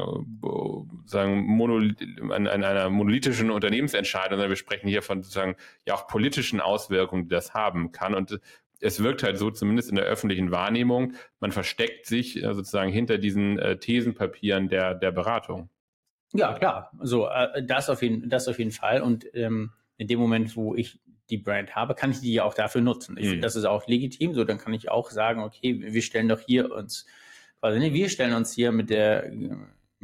sagen, 1.06 1.46
monol 1.46 1.96
einer 2.30 2.90
monolithischen 2.90 3.50
Unternehmensentscheidung, 3.50 4.32
sondern 4.36 4.50
wir 4.50 4.56
sprechen 4.56 4.86
hier 4.86 5.00
von 5.00 5.22
sozusagen 5.22 5.56
ja 5.86 5.94
auch 5.94 6.06
politischen 6.06 6.60
Auswirkungen, 6.60 7.24
die 7.24 7.30
das 7.30 7.54
haben 7.54 7.90
kann. 7.90 8.14
Und 8.14 8.40
es 8.80 9.02
wirkt 9.02 9.22
halt 9.22 9.38
so, 9.38 9.50
zumindest 9.50 9.90
in 9.90 9.96
der 9.96 10.04
öffentlichen 10.04 10.50
Wahrnehmung, 10.50 11.14
man 11.40 11.52
versteckt 11.52 12.06
sich 12.06 12.42
äh, 12.42 12.54
sozusagen 12.54 12.92
hinter 12.92 13.18
diesen 13.18 13.58
äh, 13.58 13.78
Thesenpapieren 13.78 14.68
der, 14.68 14.94
der 14.94 15.12
Beratung. 15.12 15.70
Ja, 16.32 16.52
klar. 16.52 16.90
So, 17.00 17.28
äh, 17.28 17.64
das, 17.64 17.88
auf 17.88 18.02
jeden, 18.02 18.28
das 18.28 18.48
auf 18.48 18.58
jeden 18.58 18.72
Fall. 18.72 19.00
Und 19.02 19.26
ähm, 19.34 19.70
in 19.96 20.08
dem 20.08 20.18
Moment, 20.18 20.56
wo 20.56 20.74
ich 20.74 21.00
die 21.30 21.38
Brand 21.38 21.74
habe, 21.74 21.94
kann 21.94 22.10
ich 22.10 22.20
die 22.20 22.34
ja 22.34 22.44
auch 22.44 22.54
dafür 22.54 22.80
nutzen. 22.80 23.16
Ich, 23.16 23.36
mhm. 23.36 23.40
Das 23.40 23.56
ist 23.56 23.64
auch 23.64 23.86
legitim. 23.86 24.34
So, 24.34 24.44
dann 24.44 24.58
kann 24.58 24.74
ich 24.74 24.90
auch 24.90 25.10
sagen, 25.10 25.42
okay, 25.42 25.80
wir 25.80 26.02
stellen 26.02 26.28
doch 26.28 26.40
hier 26.40 26.70
uns, 26.72 27.06
quasi, 27.60 27.78
nee, 27.78 27.94
wir 27.94 28.08
stellen 28.08 28.34
uns 28.34 28.52
hier 28.52 28.72
mit 28.72 28.90
der 28.90 29.30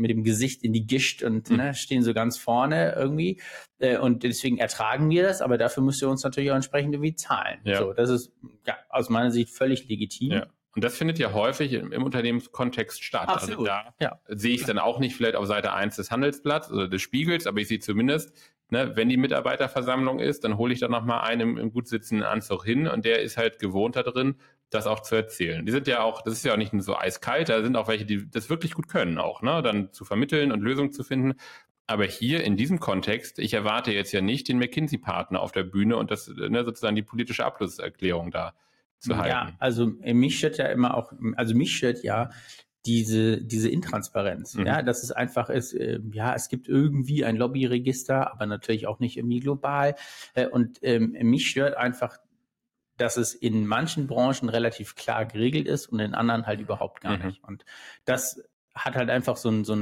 mit 0.00 0.10
dem 0.10 0.24
Gesicht 0.24 0.62
in 0.62 0.72
die 0.72 0.86
Gischt 0.86 1.22
und 1.22 1.50
mhm. 1.50 1.56
ne, 1.56 1.74
stehen 1.74 2.02
so 2.02 2.14
ganz 2.14 2.38
vorne 2.38 2.94
irgendwie. 2.96 3.40
Äh, 3.78 3.98
und 3.98 4.22
deswegen 4.22 4.58
ertragen 4.58 5.08
wir 5.10 5.22
das, 5.22 5.42
aber 5.42 5.58
dafür 5.58 5.82
müsst 5.82 6.02
ihr 6.02 6.08
uns 6.08 6.24
natürlich 6.24 6.50
auch 6.50 6.56
entsprechend 6.56 6.94
irgendwie 6.94 7.14
zahlen. 7.14 7.60
Ja. 7.64 7.78
So, 7.78 7.92
das 7.92 8.10
ist 8.10 8.32
ja, 8.66 8.76
aus 8.88 9.08
meiner 9.08 9.30
Sicht 9.30 9.50
völlig 9.50 9.88
legitim. 9.88 10.32
Ja. 10.32 10.46
Und 10.74 10.84
das 10.84 10.96
findet 10.96 11.18
ja 11.18 11.32
häufig 11.32 11.72
im, 11.72 11.92
im 11.92 12.04
Unternehmenskontext 12.04 13.02
statt. 13.02 13.28
Also 13.28 13.52
Absolut. 13.52 13.68
Also 13.68 13.90
da 13.98 14.04
ja. 14.04 14.20
sehe 14.28 14.54
ich 14.54 14.64
dann 14.64 14.78
auch 14.78 15.00
nicht 15.00 15.16
vielleicht 15.16 15.34
auf 15.34 15.46
Seite 15.46 15.72
1 15.72 15.96
des 15.96 16.10
Handelsblatts 16.10 16.70
oder 16.70 16.88
des 16.88 17.02
Spiegels, 17.02 17.46
aber 17.46 17.58
ich 17.58 17.68
sehe 17.68 17.80
zumindest, 17.80 18.32
ne, 18.70 18.92
wenn 18.94 19.08
die 19.08 19.16
Mitarbeiterversammlung 19.16 20.20
ist, 20.20 20.44
dann 20.44 20.58
hole 20.58 20.72
ich 20.72 20.80
da 20.80 20.88
nochmal 20.88 21.22
einen 21.22 21.40
im, 21.40 21.58
im 21.58 21.72
gut 21.72 21.88
sitzenden 21.88 22.24
Anzug 22.24 22.64
hin 22.64 22.86
und 22.86 23.04
der 23.04 23.20
ist 23.20 23.36
halt 23.36 23.58
gewohnt 23.58 23.96
da 23.96 24.02
drin, 24.02 24.36
das 24.70 24.86
auch 24.86 25.00
zu 25.00 25.16
erzählen. 25.16 25.66
Die 25.66 25.72
sind 25.72 25.86
ja 25.86 26.02
auch, 26.02 26.22
das 26.22 26.34
ist 26.34 26.44
ja 26.44 26.52
auch 26.52 26.56
nicht 26.56 26.72
nur 26.72 26.82
so 26.82 26.96
eiskalt, 26.96 27.48
da 27.48 27.62
sind 27.62 27.76
auch 27.76 27.88
welche, 27.88 28.06
die 28.06 28.30
das 28.30 28.48
wirklich 28.48 28.72
gut 28.72 28.88
können 28.88 29.18
auch, 29.18 29.42
ne, 29.42 29.62
dann 29.62 29.92
zu 29.92 30.04
vermitteln 30.04 30.52
und 30.52 30.60
Lösungen 30.60 30.92
zu 30.92 31.02
finden. 31.02 31.34
Aber 31.86 32.04
hier 32.04 32.44
in 32.44 32.56
diesem 32.56 32.78
Kontext, 32.78 33.40
ich 33.40 33.52
erwarte 33.52 33.92
jetzt 33.92 34.12
ja 34.12 34.20
nicht 34.20 34.48
den 34.48 34.58
McKinsey-Partner 34.58 35.40
auf 35.40 35.50
der 35.50 35.64
Bühne 35.64 35.96
und 35.96 36.12
das 36.12 36.28
ne, 36.28 36.64
sozusagen 36.64 36.94
die 36.94 37.02
politische 37.02 37.44
Abschlusserklärung 37.44 38.30
da 38.30 38.54
zu 38.98 39.16
halten. 39.16 39.28
Ja, 39.28 39.52
also 39.58 39.92
äh, 40.02 40.14
mich 40.14 40.38
stört 40.38 40.58
ja 40.58 40.66
immer 40.66 40.96
auch, 40.96 41.12
also 41.34 41.54
mich 41.54 41.76
stört 41.76 42.04
ja 42.04 42.30
diese, 42.86 43.42
diese 43.42 43.68
Intransparenz. 43.68 44.54
Mhm. 44.54 44.66
Ja, 44.66 44.82
dass 44.82 45.02
es 45.02 45.10
einfach 45.10 45.50
ist, 45.50 45.72
äh, 45.74 45.98
ja, 46.12 46.34
es 46.34 46.48
gibt 46.48 46.68
irgendwie 46.68 47.24
ein 47.24 47.36
Lobbyregister, 47.36 48.32
aber 48.32 48.46
natürlich 48.46 48.86
auch 48.86 49.00
nicht 49.00 49.16
irgendwie 49.16 49.40
global. 49.40 49.96
Äh, 50.34 50.46
und 50.46 50.78
ähm, 50.82 51.16
mich 51.22 51.50
stört 51.50 51.76
einfach, 51.76 52.18
dass 53.00 53.16
es 53.16 53.34
in 53.34 53.66
manchen 53.66 54.06
Branchen 54.06 54.50
relativ 54.50 54.94
klar 54.94 55.24
geregelt 55.24 55.66
ist 55.66 55.86
und 55.86 56.00
in 56.00 56.14
anderen 56.14 56.46
halt 56.46 56.60
überhaupt 56.60 57.00
gar 57.00 57.16
mhm. 57.16 57.26
nicht. 57.26 57.44
Und 57.44 57.64
das 58.04 58.42
hat 58.74 58.94
halt 58.94 59.08
einfach 59.08 59.36
so 59.36 59.48
ein, 59.48 59.64
so 59.64 59.76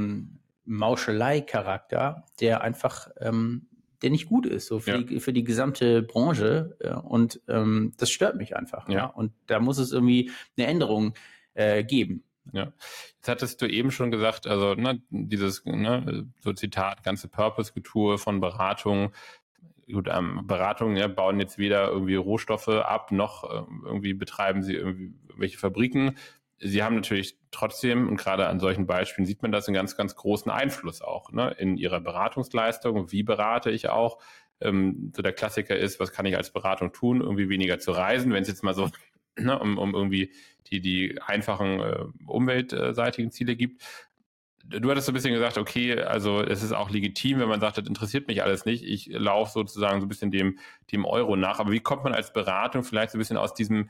Mauschelei-Charakter, 0.65 2.25
der 2.39 2.61
einfach 2.61 3.09
ähm, 3.19 3.67
der 4.01 4.11
nicht 4.11 4.29
gut 4.29 4.45
ist, 4.45 4.67
so 4.67 4.79
für, 4.79 4.91
ja. 4.91 4.97
die, 5.01 5.19
für 5.19 5.33
die 5.33 5.43
gesamte 5.43 6.01
Branche. 6.01 6.77
Ja, 6.81 6.99
und 6.99 7.41
ähm, 7.49 7.91
das 7.97 8.09
stört 8.09 8.37
mich 8.37 8.55
einfach. 8.55 8.87
Ja. 8.87 8.95
ja. 8.95 9.05
Und 9.07 9.33
da 9.47 9.59
muss 9.59 9.77
es 9.77 9.91
irgendwie 9.91 10.31
eine 10.57 10.67
Änderung 10.67 11.13
äh, 11.53 11.83
geben. 11.83 12.23
Ja. 12.53 12.71
Jetzt 13.17 13.27
hattest 13.27 13.61
du 13.61 13.67
eben 13.67 13.91
schon 13.91 14.09
gesagt, 14.09 14.47
also 14.47 14.73
ne, 14.73 15.01
dieses, 15.09 15.65
ne, 15.65 16.25
so 16.39 16.53
Zitat, 16.53 17.03
ganze 17.03 17.27
Purpose-Getue 17.27 18.17
von 18.17 18.39
Beratung 18.39 19.11
gut, 19.91 20.07
ähm, 20.11 20.45
Beratungen 20.45 20.97
ja, 20.97 21.07
bauen 21.07 21.39
jetzt 21.39 21.57
weder 21.57 21.89
irgendwie 21.89 22.15
Rohstoffe 22.15 22.67
ab, 22.67 23.11
noch 23.11 23.43
äh, 23.43 23.63
irgendwie 23.85 24.13
betreiben 24.13 24.63
sie 24.63 24.75
irgendwie 24.75 25.13
welche 25.35 25.57
Fabriken. 25.57 26.17
Sie 26.59 26.83
haben 26.83 26.95
natürlich 26.95 27.37
trotzdem, 27.51 28.09
und 28.09 28.17
gerade 28.17 28.47
an 28.47 28.59
solchen 28.59 28.85
Beispielen 28.85 29.25
sieht 29.25 29.41
man 29.41 29.51
das, 29.51 29.67
einen 29.67 29.75
ganz, 29.75 29.95
ganz 29.95 30.15
großen 30.15 30.51
Einfluss 30.51 31.01
auch 31.01 31.31
ne, 31.31 31.55
in 31.57 31.77
ihrer 31.77 32.01
Beratungsleistung. 32.01 33.11
Wie 33.11 33.23
berate 33.23 33.71
ich 33.71 33.89
auch? 33.89 34.19
Ähm, 34.61 35.13
so 35.15 35.21
der 35.21 35.33
Klassiker 35.33 35.77
ist, 35.77 35.99
was 35.99 36.11
kann 36.11 36.25
ich 36.25 36.35
als 36.35 36.51
Beratung 36.51 36.91
tun? 36.91 37.21
Irgendwie 37.21 37.49
weniger 37.49 37.79
zu 37.79 37.91
reisen, 37.91 38.33
wenn 38.33 38.41
es 38.41 38.49
jetzt 38.49 38.63
mal 38.63 38.73
so 38.73 38.89
ne, 39.37 39.57
um, 39.57 39.77
um 39.77 39.95
irgendwie 39.95 40.31
die, 40.67 40.81
die 40.81 41.19
einfachen 41.21 41.79
äh, 41.79 42.05
umweltseitigen 42.25 43.31
Ziele 43.31 43.55
gibt 43.55 43.81
du 44.65 44.89
hattest 44.89 45.07
so 45.07 45.11
ein 45.11 45.15
bisschen 45.15 45.33
gesagt, 45.33 45.57
okay, 45.57 46.01
also 46.01 46.41
es 46.41 46.63
ist 46.63 46.73
auch 46.73 46.89
legitim, 46.89 47.39
wenn 47.39 47.49
man 47.49 47.59
sagt, 47.59 47.77
das 47.77 47.87
interessiert 47.87 48.27
mich 48.27 48.43
alles 48.43 48.65
nicht. 48.65 48.83
Ich 48.83 49.07
laufe 49.07 49.51
sozusagen 49.51 49.99
so 49.99 50.05
ein 50.05 50.09
bisschen 50.09 50.31
dem, 50.31 50.59
dem 50.91 51.05
Euro 51.05 51.35
nach. 51.35 51.59
Aber 51.59 51.71
wie 51.71 51.79
kommt 51.79 52.03
man 52.03 52.13
als 52.13 52.33
Beratung 52.33 52.83
vielleicht 52.83 53.11
so 53.11 53.17
ein 53.17 53.19
bisschen 53.19 53.37
aus 53.37 53.53
diesem 53.53 53.89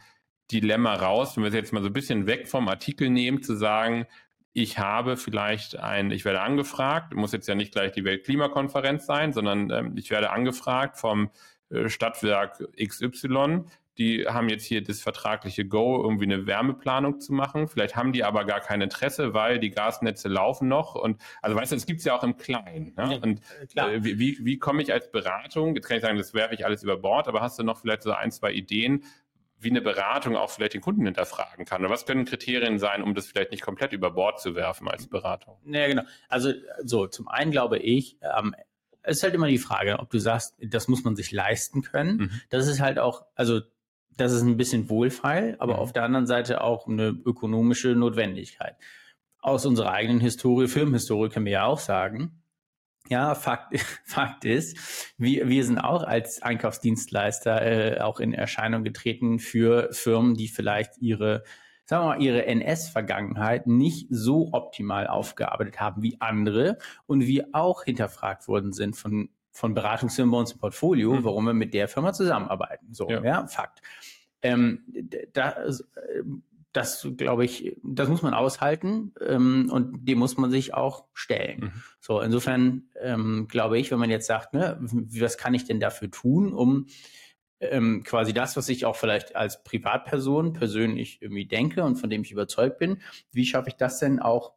Dilemma 0.51 0.95
raus, 0.95 1.35
wenn 1.35 1.43
wir 1.43 1.49
es 1.49 1.55
jetzt 1.55 1.73
mal 1.73 1.81
so 1.81 1.89
ein 1.89 1.93
bisschen 1.93 2.25
weg 2.25 2.47
vom 2.47 2.67
Artikel 2.67 3.09
nehmen, 3.09 3.43
zu 3.43 3.55
sagen, 3.55 4.07
ich 4.53 4.79
habe 4.79 5.15
vielleicht 5.15 5.77
ein, 5.77 6.11
ich 6.11 6.25
werde 6.25 6.41
angefragt, 6.41 7.13
muss 7.13 7.33
jetzt 7.33 7.47
ja 7.47 7.55
nicht 7.55 7.71
gleich 7.71 7.91
die 7.91 8.03
Weltklimakonferenz 8.03 9.05
sein, 9.05 9.31
sondern 9.31 9.69
ähm, 9.69 9.95
ich 9.95 10.09
werde 10.09 10.31
angefragt 10.31 10.97
vom 10.97 11.29
äh, 11.69 11.87
Stadtwerk 11.87 12.59
XY, 12.81 13.65
die 13.99 14.25
haben 14.27 14.47
jetzt 14.47 14.63
hier 14.63 14.81
das 14.81 15.01
vertragliche 15.01 15.65
Go, 15.65 16.01
irgendwie 16.01 16.23
eine 16.23 16.47
Wärmeplanung 16.47 17.19
zu 17.19 17.33
machen. 17.33 17.67
Vielleicht 17.67 17.97
haben 17.97 18.13
die 18.13 18.23
aber 18.23 18.45
gar 18.45 18.61
kein 18.61 18.79
Interesse, 18.79 19.33
weil 19.33 19.59
die 19.59 19.71
Gasnetze 19.71 20.29
laufen 20.29 20.69
noch. 20.69 20.95
Und 20.95 21.21
also 21.41 21.57
weißt 21.57 21.73
du, 21.73 21.75
es 21.75 21.85
gibt 21.85 21.99
es 21.99 22.05
ja 22.05 22.17
auch 22.17 22.23
im 22.23 22.37
Kleinen. 22.37 22.93
Ne? 22.95 23.19
Und 23.21 23.41
äh, 23.75 24.01
wie, 24.01 24.17
wie, 24.17 24.37
wie 24.41 24.57
komme 24.57 24.81
ich 24.81 24.93
als 24.93 25.11
Beratung, 25.11 25.75
jetzt 25.75 25.87
kann 25.87 25.97
ich 25.97 26.03
sagen, 26.03 26.17
das 26.17 26.33
werfe 26.33 26.55
ich 26.55 26.65
alles 26.65 26.81
über 26.81 26.95
Bord, 26.95 27.27
aber 27.27 27.41
hast 27.41 27.59
du 27.59 27.63
noch 27.63 27.81
vielleicht 27.81 28.03
so 28.03 28.11
ein, 28.11 28.31
zwei 28.31 28.53
Ideen, 28.53 29.03
wie 29.59 29.69
eine 29.69 29.81
Beratung 29.81 30.37
auch 30.37 30.49
vielleicht 30.49 30.75
den 30.75 30.81
Kunden 30.81 31.03
hinterfragen 31.03 31.65
kann? 31.65 31.81
Oder 31.81 31.89
was 31.89 32.05
können 32.05 32.23
Kriterien 32.23 32.79
sein, 32.79 33.03
um 33.03 33.13
das 33.13 33.27
vielleicht 33.27 33.51
nicht 33.51 33.63
komplett 33.63 33.91
über 33.91 34.11
Bord 34.11 34.39
zu 34.39 34.55
werfen 34.55 34.87
als 34.87 35.07
Beratung? 35.07 35.57
Ja, 35.65 35.85
genau. 35.87 36.03
Also 36.29 36.53
so, 36.85 37.07
zum 37.07 37.27
einen 37.27 37.51
glaube 37.51 37.77
ich, 37.77 38.17
ähm, 38.21 38.55
es 39.01 39.17
ist 39.17 39.23
halt 39.23 39.33
immer 39.33 39.47
die 39.47 39.57
Frage, 39.57 39.99
ob 39.99 40.09
du 40.09 40.19
sagst, 40.19 40.55
das 40.61 40.87
muss 40.87 41.03
man 41.03 41.17
sich 41.17 41.31
leisten 41.31 41.81
können. 41.81 42.17
Mhm. 42.17 42.41
Das 42.49 42.67
ist 42.67 42.79
halt 42.79 42.99
auch, 42.99 43.25
also 43.35 43.59
das 44.19 44.33
ist 44.33 44.41
ein 44.41 44.57
bisschen 44.57 44.89
wohlfeil, 44.89 45.55
aber 45.59 45.75
mhm. 45.75 45.79
auf 45.79 45.93
der 45.93 46.03
anderen 46.03 46.27
Seite 46.27 46.61
auch 46.61 46.87
eine 46.87 47.07
ökonomische 47.07 47.89
Notwendigkeit. 47.89 48.75
Aus 49.41 49.65
unserer 49.65 49.91
eigenen 49.91 50.19
Historie, 50.19 50.67
Filmhistorie 50.67 51.29
können 51.29 51.45
wir 51.45 51.53
ja 51.53 51.65
auch 51.65 51.79
sagen, 51.79 52.41
ja, 53.07 53.33
Fakt, 53.35 53.79
Fakt 54.05 54.45
ist, 54.45 55.13
wir, 55.17 55.47
wir 55.47 55.63
sind 55.63 55.79
auch 55.79 56.03
als 56.03 56.41
Einkaufsdienstleister 56.41 57.61
äh, 57.61 58.01
auch 58.01 58.19
in 58.19 58.33
Erscheinung 58.33 58.83
getreten 58.83 59.39
für 59.39 59.89
Firmen, 59.93 60.35
die 60.35 60.47
vielleicht 60.47 60.97
ihre, 60.99 61.43
sagen 61.85 62.03
wir 62.03 62.15
mal, 62.15 62.21
ihre 62.21 62.45
NS-Vergangenheit 62.45 63.67
nicht 63.67 64.07
so 64.09 64.49
optimal 64.51 65.07
aufgearbeitet 65.07 65.79
haben 65.79 66.03
wie 66.03 66.17
andere 66.19 66.77
und 67.07 67.25
wir 67.25 67.47
auch 67.53 67.83
hinterfragt 67.83 68.47
worden 68.47 68.73
sind 68.73 68.95
von 68.95 69.29
von 69.59 69.73
Beratungsfirmen 69.73 70.31
bei 70.31 70.37
uns 70.37 70.53
im 70.53 70.59
Portfolio, 70.59 71.15
mhm. 71.15 71.23
warum 71.25 71.43
wir 71.43 71.53
mit 71.53 71.73
der 71.73 71.89
Firma 71.89 72.13
zusammenarbeiten. 72.13 72.93
So, 72.93 73.09
ja, 73.09 73.21
ja 73.21 73.47
Fakt. 73.47 73.81
Ähm, 74.41 74.85
da, 75.33 75.65
das 76.71 77.05
glaube 77.17 77.43
ich, 77.43 77.75
das 77.83 78.07
muss 78.07 78.21
man 78.21 78.33
aushalten 78.33 79.13
ähm, 79.19 79.69
und 79.69 80.07
dem 80.07 80.17
muss 80.19 80.37
man 80.37 80.49
sich 80.49 80.73
auch 80.73 81.07
stellen. 81.13 81.59
Mhm. 81.59 81.83
So, 81.99 82.21
insofern 82.21 82.83
ähm, 83.01 83.47
glaube 83.49 83.77
ich, 83.77 83.91
wenn 83.91 83.99
man 83.99 84.09
jetzt 84.09 84.27
sagt, 84.27 84.53
ne, 84.53 84.77
was 84.79 85.37
kann 85.37 85.53
ich 85.53 85.65
denn 85.65 85.81
dafür 85.81 86.09
tun, 86.09 86.53
um 86.53 86.87
ähm, 87.59 88.03
quasi 88.03 88.31
das, 88.31 88.55
was 88.55 88.69
ich 88.69 88.85
auch 88.85 88.95
vielleicht 88.95 89.35
als 89.35 89.61
Privatperson 89.65 90.53
persönlich 90.53 91.21
irgendwie 91.21 91.47
denke 91.47 91.83
und 91.83 91.97
von 91.97 92.09
dem 92.09 92.21
ich 92.21 92.31
überzeugt 92.31 92.79
bin, 92.79 93.01
wie 93.33 93.45
schaffe 93.45 93.67
ich 93.67 93.75
das 93.75 93.99
denn 93.99 94.19
auch 94.19 94.53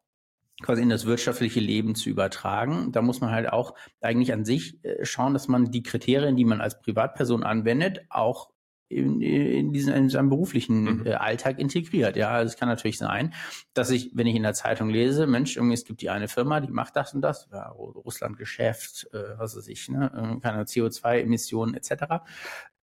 quasi 0.62 0.82
in 0.82 0.88
das 0.88 1.06
wirtschaftliche 1.06 1.60
Leben 1.60 1.94
zu 1.94 2.08
übertragen. 2.10 2.92
Da 2.92 3.02
muss 3.02 3.20
man 3.20 3.30
halt 3.30 3.52
auch 3.52 3.74
eigentlich 4.00 4.32
an 4.32 4.44
sich 4.44 4.82
äh, 4.84 5.04
schauen, 5.04 5.32
dass 5.32 5.48
man 5.48 5.70
die 5.70 5.82
Kriterien, 5.82 6.36
die 6.36 6.44
man 6.44 6.60
als 6.60 6.80
Privatperson 6.80 7.42
anwendet, 7.42 8.00
auch 8.08 8.50
in, 8.92 9.20
in, 9.22 9.72
diesen, 9.72 9.94
in 9.94 10.08
seinem 10.10 10.28
beruflichen 10.28 10.98
mhm. 10.98 11.06
Äh, 11.06 11.14
Alltag 11.14 11.58
integriert. 11.58 12.16
Ja, 12.16 12.30
also 12.30 12.52
es 12.52 12.58
kann 12.58 12.68
natürlich 12.68 12.98
sein, 12.98 13.32
dass 13.74 13.90
ich, 13.90 14.10
wenn 14.14 14.26
ich 14.26 14.36
in 14.36 14.42
der 14.42 14.54
Zeitung 14.54 14.90
lese, 14.90 15.26
Mensch, 15.26 15.56
irgendwie 15.56 15.74
es 15.74 15.84
gibt 15.84 16.02
die 16.02 16.10
eine 16.10 16.28
Firma, 16.28 16.60
die 16.60 16.70
macht 16.70 16.96
das 16.96 17.14
und 17.14 17.22
das, 17.22 17.48
ja, 17.52 17.68
Russland-Geschäft, 17.68 19.08
äh, 19.12 19.38
was 19.38 19.56
weiß 19.56 19.68
ich, 19.68 19.88
ne, 19.88 20.36
äh, 20.36 20.40
keine 20.40 20.64
CO2-Emissionen 20.64 21.74
etc. 21.74 22.22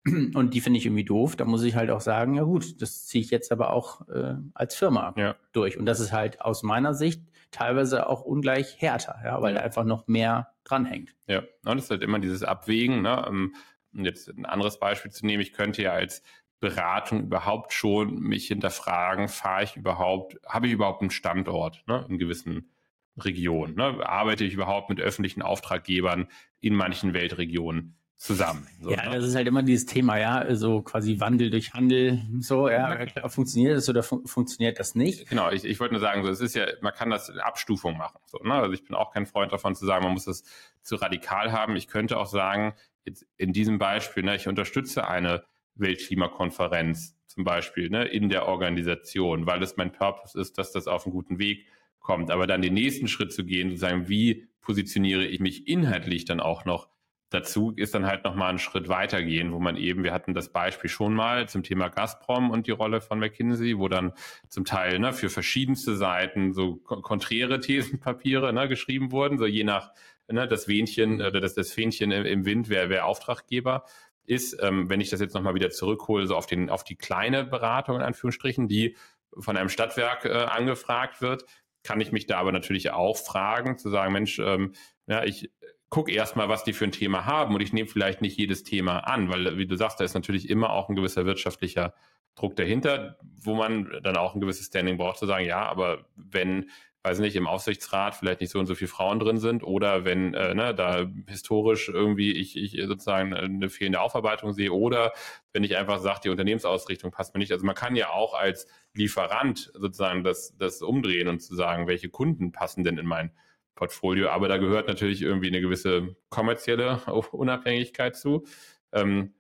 Und 0.34 0.54
die 0.54 0.62
finde 0.62 0.78
ich 0.78 0.86
irgendwie 0.86 1.04
doof. 1.04 1.36
Da 1.36 1.46
muss 1.46 1.64
ich 1.64 1.76
halt 1.76 1.90
auch 1.90 2.02
sagen, 2.02 2.36
ja 2.36 2.44
gut, 2.44 2.82
das 2.82 3.08
ziehe 3.08 3.24
ich 3.24 3.32
jetzt 3.32 3.52
aber 3.52 3.72
auch 3.74 4.08
äh, 4.10 4.36
als 4.54 4.76
Firma 4.76 5.14
ja. 5.18 5.36
durch. 5.52 5.78
Und 5.78 5.86
das 5.86 6.00
ist 6.00 6.12
halt 6.12 6.42
aus 6.42 6.64
meiner 6.64 6.94
Sicht 6.94 7.22
teilweise 7.52 8.08
auch 8.08 8.22
ungleich 8.22 8.76
härter, 8.80 9.20
ja, 9.24 9.42
weil 9.42 9.56
da 9.56 9.62
einfach 9.62 9.84
noch 9.84 10.08
mehr 10.08 10.52
dranhängt. 10.64 11.16
Ja, 11.28 11.40
und 11.40 11.78
das 11.78 11.86
ist 11.86 11.90
halt 11.90 12.04
immer 12.04 12.20
dieses 12.20 12.44
Abwägen. 12.44 13.02
Ne? 13.02 13.26
Um 13.26 13.54
jetzt 13.94 14.28
ein 14.30 14.46
anderes 14.46 14.80
Beispiel 14.80 15.12
zu 15.12 15.26
nehmen, 15.26 15.42
ich 15.42 15.54
könnte 15.54 15.82
ja 15.82 15.94
als 15.94 16.22
Beratung 16.60 17.24
überhaupt 17.24 17.74
schon 17.74 18.20
mich 18.20 18.48
hinterfragen, 18.48 19.28
fahre 19.28 19.64
ich 19.64 19.76
überhaupt, 19.76 20.40
habe 20.48 20.68
ich 20.68 20.74
überhaupt 20.74 21.02
einen 21.02 21.12
Standort 21.12 21.84
ne, 21.88 22.06
in 22.10 22.18
gewissen 22.18 22.72
Regionen? 23.18 23.76
Ne? 23.76 24.08
Arbeite 24.08 24.44
ich 24.44 24.54
überhaupt 24.54 24.90
mit 24.90 25.00
öffentlichen 25.00 25.42
Auftraggebern 25.42 26.28
in 26.60 26.76
manchen 26.76 27.14
Weltregionen? 27.14 27.98
Zusammen. 28.26 28.68
So, 28.82 28.92
ja, 28.92 29.10
ne? 29.10 29.16
das 29.16 29.26
ist 29.26 29.36
halt 29.36 29.48
immer 29.48 29.64
dieses 29.64 29.86
Thema, 29.86 30.18
ja, 30.18 30.56
so 30.56 30.82
quasi 30.82 31.20
Wandel 31.20 31.50
durch 31.50 31.74
Handel, 31.74 32.22
so, 32.40 32.70
ja, 32.70 33.06
klar, 33.06 33.30
funktioniert 33.30 33.78
das 33.78 33.88
oder 33.88 34.04
fun 34.04 34.26
funktioniert 34.26 34.80
das 34.80 34.96
nicht? 34.96 35.30
Genau, 35.30 35.52
ich, 35.52 35.64
ich 35.64 35.80
wollte 35.80 35.94
nur 35.94 36.02
sagen, 36.02 36.24
so, 36.24 36.30
es 36.30 36.42
ist 36.42 36.56
ja, 36.56 36.66
man 36.82 36.94
kann 36.94 37.10
das 37.10 37.30
in 37.30 37.40
Abstufung 37.40 37.98
machen, 37.98 38.20
so, 38.26 38.40
ne? 38.40 38.54
also 38.54 38.74
ich 38.74 38.84
bin 38.84 38.96
auch 38.96 39.12
kein 39.12 39.26
Freund 39.26 39.52
davon 39.52 39.76
zu 39.76 39.86
sagen, 39.86 40.04
man 40.04 40.14
muss 40.14 40.26
das 40.26 40.44
zu 40.82 40.96
radikal 40.96 41.52
haben. 41.52 41.76
Ich 41.76 41.88
könnte 41.88 42.18
auch 42.18 42.28
sagen, 42.28 42.74
jetzt 43.06 43.26
in 43.38 43.54
diesem 43.54 43.78
Beispiel, 43.78 44.24
ne, 44.24 44.36
ich 44.36 44.48
unterstütze 44.48 45.08
eine 45.08 45.44
Weltklimakonferenz 45.76 47.18
zum 47.28 47.44
Beispiel 47.44 47.90
ne, 47.90 48.06
in 48.06 48.30
der 48.30 48.48
Organisation, 48.48 49.46
weil 49.46 49.62
es 49.62 49.78
mein 49.78 49.92
Purpose 49.92 50.40
ist, 50.40 50.58
dass 50.58 50.72
das 50.72 50.88
auf 50.88 51.06
einen 51.06 51.14
guten 51.14 51.40
Weg 51.40 51.66
kommt. 52.00 52.32
Aber 52.32 52.48
dann 52.48 52.62
den 52.62 52.74
nächsten 52.74 53.08
Schritt 53.08 53.34
zu 53.34 53.44
gehen, 53.46 53.72
zu 53.72 53.78
sagen, 53.78 54.08
wie 54.08 54.48
positioniere 54.62 55.26
ich 55.26 55.40
mich 55.40 55.68
inhaltlich 55.68 56.26
dann 56.26 56.40
auch 56.40 56.66
noch 56.66 56.88
Dazu 57.30 57.74
ist 57.76 57.96
dann 57.96 58.06
halt 58.06 58.24
nochmal 58.24 58.52
ein 58.52 58.60
Schritt 58.60 58.88
weitergehen, 58.88 59.52
wo 59.52 59.60
man 59.60 59.78
eben, 59.78 60.04
wir 60.04 60.14
hatten 60.14 60.34
das 60.34 60.50
Beispiel 60.50 60.90
schon 60.90 61.14
mal 61.14 61.50
zum 61.50 61.64
Thema 61.64 61.90
Gazprom 61.90 62.52
und 62.52 62.68
die 62.68 62.72
Rolle 62.72 63.02
von 63.02 63.20
McKinsey, 63.20 63.78
wo 63.80 63.88
dann 63.88 64.14
zum 64.48 64.64
Teil 64.64 65.00
ne, 65.00 65.12
für 65.12 65.30
verschiedenste 65.30 65.96
Seiten 65.96 66.54
so 66.54 66.76
konträre 66.76 67.60
Thesenpapiere 67.60 68.54
ne, 68.54 68.68
geschrieben 68.68 69.12
wurden, 69.12 69.40
so 69.40 69.46
je 69.46 69.64
nach 69.64 69.92
ne, 70.28 70.48
das 70.48 70.68
Wähnchen 70.68 71.16
oder 71.16 71.42
das, 71.42 71.56
das 71.56 71.72
Fähnchen 71.72 72.12
im 72.12 72.46
Wind, 72.46 72.70
wer, 72.70 72.90
wer 72.90 73.06
Auftraggeber 73.08 73.86
ist. 74.26 74.58
Ähm, 74.62 74.90
wenn 74.90 75.02
ich 75.02 75.10
das 75.10 75.20
jetzt 75.20 75.34
nochmal 75.34 75.56
wieder 75.56 75.72
zurückhole, 75.72 76.28
so 76.28 76.36
auf, 76.36 76.46
den, 76.46 76.70
auf 76.70 76.84
die 76.84 76.96
kleine 76.96 77.44
Beratung 77.44 77.98
in 77.98 78.02
Anführungsstrichen, 78.04 78.68
die 78.68 78.96
von 79.38 79.58
einem 79.58 79.70
Stadtwerk 79.70 80.26
äh, 80.26 80.32
angefragt 80.32 81.22
wird, 81.22 81.46
kann 81.84 82.02
ich 82.02 82.12
mich 82.12 82.26
da 82.26 82.38
aber 82.38 82.52
natürlich 82.52 82.92
auch 82.92 83.18
fragen, 83.18 83.78
zu 83.78 83.90
sagen, 83.90 84.14
Mensch, 84.14 84.40
ähm, 84.40 84.74
ja, 85.08 85.24
ich 85.24 85.52
guck 85.90 86.10
erstmal, 86.10 86.50
was 86.50 86.64
die 86.64 86.74
für 86.74 86.86
ein 86.86 86.92
Thema 86.92 87.26
haben 87.26 87.56
und 87.56 87.62
ich 87.62 87.74
nehme 87.74 87.88
vielleicht 87.88 88.22
nicht 88.22 88.38
jedes 88.38 88.64
Thema 88.64 89.00
an, 89.00 89.30
weil, 89.30 89.58
wie 89.58 89.68
du 89.68 89.76
sagst, 89.76 90.00
da 90.00 90.04
ist 90.04 90.14
natürlich 90.14 90.50
immer 90.50 90.72
auch 90.72 90.90
ein 90.90 90.96
gewisser 90.96 91.26
wirtschaftlicher 91.26 91.94
Druck 92.36 92.56
dahinter, 92.56 93.18
wo 93.22 93.56
man 93.56 93.90
dann 94.04 94.18
auch 94.18 94.36
ein 94.36 94.42
gewisses 94.42 94.68
Standing 94.68 94.98
braucht, 94.98 95.18
zu 95.18 95.26
sagen, 95.26 95.46
ja, 95.46 95.66
aber 95.66 96.06
wenn, 96.16 96.70
weiß 97.04 97.20
nicht, 97.20 97.36
im 97.36 97.48
Aufsichtsrat 97.48 98.16
vielleicht 98.16 98.42
nicht 98.42 98.50
so 98.50 98.60
und 98.60 98.66
so 98.66 98.76
viele 98.76 98.90
Frauen 98.90 99.20
drin 99.20 99.38
sind 99.38 99.64
oder 99.64 100.04
wenn 100.04 100.34
äh, 100.34 100.54
ne, 100.54 100.76
da 100.76 101.06
historisch 101.28 101.88
irgendwie 101.88 102.34
ich, 102.34 102.58
ich 102.58 102.82
sozusagen 102.86 103.34
eine 103.34 103.70
fehlende 103.70 104.02
Aufarbeitung 104.02 104.52
sehe 104.52 104.74
oder 104.74 105.14
wenn 105.54 105.64
ich 105.64 105.78
einfach 105.78 106.00
sage, 106.00 106.22
die 106.26 106.30
Unternehmensausrichtung 106.30 107.12
passt 107.12 107.34
mir 107.34 107.40
nicht. 107.40 107.52
Also 107.52 107.66
man 107.66 107.76
kann 107.76 107.96
ja 107.96 108.10
auch 108.10 108.34
als 108.34 108.68
Lieferant 108.94 109.72
sozusagen 109.76 110.24
das, 110.24 110.58
das 110.58 110.82
umdrehen 110.82 111.28
und 111.28 111.40
zu 111.42 111.56
sagen, 111.56 111.88
welche 111.88 112.10
Kunden 112.10 112.52
passen 112.52 112.84
denn 112.84 112.98
in 112.98 113.06
mein 113.06 113.32
Portfolio. 113.76 114.30
Aber 114.30 114.48
da 114.48 114.58
gehört 114.58 114.88
natürlich 114.88 115.22
irgendwie 115.22 115.48
eine 115.48 115.62
gewisse 115.62 116.16
kommerzielle 116.30 117.02
Unabhängigkeit 117.32 118.16
zu. 118.16 118.46
Ähm, 118.92 119.34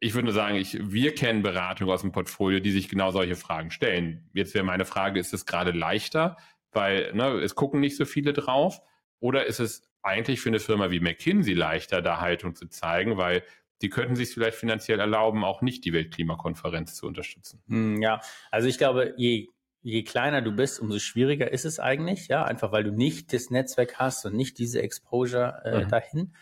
ich 0.00 0.14
würde 0.14 0.26
nur 0.26 0.34
sagen, 0.34 0.56
ich, 0.56 0.78
wir 0.80 1.14
kennen 1.14 1.42
Beratungen 1.42 1.92
aus 1.92 2.02
dem 2.02 2.12
Portfolio, 2.12 2.60
die 2.60 2.72
sich 2.72 2.88
genau 2.88 3.10
solche 3.10 3.36
Fragen 3.36 3.70
stellen. 3.70 4.28
Jetzt 4.34 4.54
wäre 4.54 4.64
meine 4.64 4.84
Frage, 4.84 5.20
ist 5.20 5.32
es 5.32 5.46
gerade 5.46 5.70
leichter, 5.70 6.36
weil 6.72 7.12
ne, 7.14 7.40
es 7.40 7.54
gucken 7.54 7.80
nicht 7.80 7.96
so 7.96 8.04
viele 8.04 8.32
drauf? 8.32 8.80
Oder 9.20 9.46
ist 9.46 9.60
es 9.60 9.90
eigentlich 10.02 10.40
für 10.40 10.50
eine 10.50 10.60
Firma 10.60 10.90
wie 10.90 11.00
McKinsey 11.00 11.54
leichter, 11.54 12.02
da 12.02 12.20
Haltung 12.20 12.54
zu 12.54 12.68
zeigen, 12.68 13.16
weil 13.16 13.42
die 13.80 13.88
könnten 13.88 14.16
sich 14.16 14.30
vielleicht 14.30 14.56
finanziell 14.56 15.00
erlauben, 15.00 15.44
auch 15.44 15.62
nicht 15.62 15.84
die 15.84 15.92
Weltklimakonferenz 15.92 16.94
zu 16.94 17.06
unterstützen. 17.06 17.62
Hm, 17.68 18.02
ja, 18.02 18.20
also 18.50 18.68
ich 18.68 18.78
glaube, 18.78 19.14
je 19.16 19.48
je 19.84 20.02
kleiner 20.02 20.40
du 20.40 20.50
bist, 20.50 20.80
umso 20.80 20.98
schwieriger 20.98 21.52
ist 21.52 21.66
es 21.66 21.78
eigentlich, 21.78 22.28
ja, 22.28 22.42
einfach 22.42 22.72
weil 22.72 22.84
du 22.84 22.90
nicht 22.90 23.32
das 23.32 23.50
Netzwerk 23.50 23.98
hast 23.98 24.24
und 24.24 24.34
nicht 24.34 24.58
diese 24.58 24.82
Exposure 24.82 25.62
äh, 25.64 25.84
mhm. 25.84 25.88
dahin. 25.88 26.34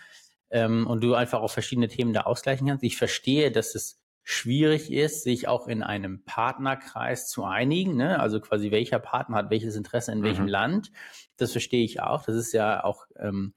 ähm, 0.51 0.87
und 0.87 1.03
du 1.03 1.15
einfach 1.15 1.41
auch 1.41 1.51
verschiedene 1.51 1.89
Themen 1.89 2.13
da 2.13 2.23
ausgleichen 2.23 2.69
kannst. 2.69 2.85
Ich 2.85 2.97
verstehe, 2.97 3.51
dass 3.51 3.75
es 3.75 4.01
schwierig 4.23 4.93
ist, 4.93 5.25
sich 5.25 5.49
auch 5.49 5.67
in 5.67 5.83
einem 5.83 6.23
Partnerkreis 6.25 7.29
zu 7.29 7.45
einigen. 7.45 7.97
Ne? 7.97 8.21
Also 8.21 8.41
quasi 8.41 8.71
welcher 8.71 9.01
Partner 9.01 9.39
hat 9.39 9.51
welches 9.51 9.75
Interesse 9.75 10.13
in 10.13 10.23
welchem 10.23 10.45
mhm. 10.45 10.51
Land. 10.51 10.93
Das 11.37 11.51
verstehe 11.51 11.85
ich 11.85 12.01
auch. 12.01 12.25
Das 12.25 12.37
ist 12.37 12.53
ja 12.53 12.85
auch 12.85 13.07
ähm, 13.17 13.55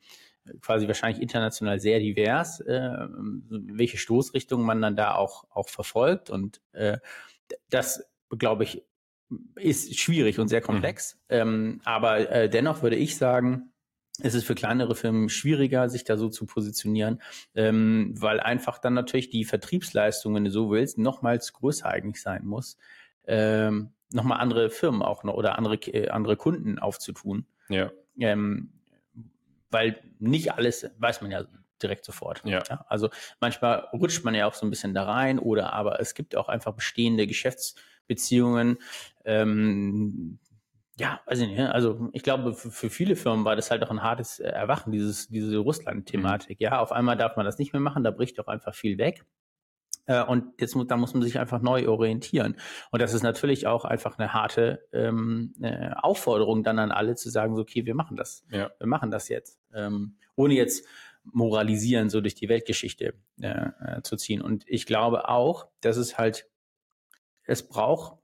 quasi 0.62 0.88
wahrscheinlich 0.88 1.22
international 1.22 1.80
sehr 1.80 2.00
divers, 2.00 2.60
äh, 2.62 3.08
welche 3.50 3.98
Stoßrichtung 3.98 4.64
man 4.64 4.82
dann 4.82 4.96
da 4.96 5.14
auch, 5.14 5.46
auch 5.52 5.70
verfolgt. 5.70 6.32
Und 6.32 6.62
äh, 6.72 6.98
das, 7.70 8.04
glaube 8.30 8.64
ich, 8.64 8.84
ist 9.56 9.98
schwierig 10.00 10.40
und 10.40 10.48
sehr 10.48 10.62
mhm. 10.62 10.66
komplex. 10.66 11.16
Mhm. 11.30 11.36
Ähm, 11.36 11.82
aber 11.84 12.30
äh, 12.30 12.50
dennoch 12.50 12.82
würde 12.82 12.96
ich 12.96 13.18
sagen, 13.18 13.72
es 14.20 14.34
ist 14.34 14.46
für 14.46 14.56
kleinere 14.56 14.96
Firmen 14.96 15.30
schwieriger, 15.30 15.90
sich 15.90 16.06
da 16.06 16.18
so 16.18 16.30
zu 16.30 16.46
positionieren, 16.46 17.22
ähm, 17.54 18.14
weil 18.16 18.40
einfach 18.40 18.78
dann 18.78 18.94
natürlich 18.94 19.30
die 19.30 19.44
Vertriebsleistung, 19.44 20.34
wenn 20.36 20.46
du 20.46 20.52
so 20.52 20.72
willst, 20.72 20.98
nochmals 20.98 21.52
größer 21.54 21.90
eigentlich 21.90 22.22
sein 22.22 22.46
muss, 22.46 22.78
ähm, 23.28 23.92
nochmal 24.12 24.40
andere 24.40 24.70
Firmen 24.70 25.02
auch 25.02 25.24
noch 25.24 25.34
oder 25.34 25.58
andere, 25.58 25.76
äh, 25.76 26.10
andere 26.10 26.38
Kunden 26.38 26.80
aufzutun. 26.80 27.46
Ja. 27.68 27.92
Ähm, 28.18 28.72
weil 29.70 30.00
nicht 30.20 30.54
alles 30.54 30.90
weiß 30.98 31.22
man 31.22 31.32
ja 31.32 31.46
direkt 31.82 32.06
sofort. 32.06 32.42
Ja. 32.46 32.64
ja. 32.70 32.86
Also 32.88 33.10
manchmal 33.42 33.88
rutscht 33.92 34.24
man 34.24 34.34
ja 34.34 34.48
auch 34.48 34.54
so 34.54 34.66
ein 34.66 34.70
bisschen 34.70 34.94
da 34.94 35.04
rein 35.04 35.40
oder 35.40 35.74
aber 35.74 36.00
es 36.00 36.14
gibt 36.14 36.36
auch 36.38 36.48
einfach 36.48 36.74
bestehende 36.74 37.28
Geschäftsbeziehungen, 38.06 38.78
ähm, 39.26 40.40
ja, 40.98 41.20
weiß 41.26 41.40
ich 41.40 41.48
nicht. 41.48 41.58
Ne? 41.58 41.74
Also 41.74 42.10
ich 42.14 42.24
glaube, 42.24 42.54
für, 42.54 42.90
viele 42.90 43.16
Firmen 43.16 43.44
war 43.44 43.56
das 43.56 43.70
halt 43.70 43.84
auch 43.84 43.92
ein 43.92 44.02
hartes 44.02 44.40
äh, 44.40 44.48
Erwachen, 44.48 44.92
dieses, 44.92 45.28
diese 45.28 45.58
Russland-Thematik. 45.58 46.60
Mhm. 46.60 46.64
Ja, 46.64 46.80
auf 46.80 46.92
einmal 46.92 47.18
darf 47.18 47.36
man 47.36 47.46
das 47.46 47.58
nicht 47.58 47.74
mehr 47.74 47.82
machen, 47.82 48.04
da 48.04 48.12
bricht 48.12 48.40
auch 48.40 48.48
einfach 48.48 48.74
viel 48.74 48.98
weg. 48.98 49.26
Äh, 50.06 50.24
und 50.24 50.60
jetzt 50.60 50.76
muss, 50.76 50.88
da 50.88 50.96
muss 50.96 51.14
man 51.14 51.24
sich 51.24 51.38
einfach 51.38 51.62
neu 51.62 51.90
orientieren. 51.90 52.56
Und 52.92 53.02
das 53.02 53.14
ist 53.14 53.24
natürlich 53.24 53.68
auch 53.68 53.84
einfach 53.84 54.18
eine 54.18 54.34
harte 54.34 54.88
ähm, 54.94 55.54
äh, 55.62 55.90
Aufforderung 55.96 56.64
dann 56.64 56.80
an 56.80 56.92
alle 56.92 57.16
zu 57.16 57.30
sagen, 57.30 57.56
so, 57.56 57.64
okay, 57.64 57.86
wir 57.86 57.96
machen 57.96 58.16
das. 58.16 58.46
Ja. 58.50 58.72
Wir 58.80 58.88
machen 58.88 59.12
das 59.12 59.28
jetzt. 59.28 59.60
Ähm, 59.74 60.16
ohne 60.36 60.54
jetzt 60.54 60.86
moralisieren, 61.26 62.10
so 62.10 62.22
durch 62.22 62.36
die 62.36 62.48
Weltgeschichte 62.50 63.16
äh, 63.42 63.48
äh, 63.48 64.02
zu 64.04 64.16
ziehen. 64.16 64.42
Und 64.42 64.64
ich 64.68 64.86
glaube 64.86 65.28
auch, 65.28 65.68
dass 65.82 65.98
es 65.98 66.18
halt, 66.18 66.48
es 67.46 67.68
braucht 67.68 68.18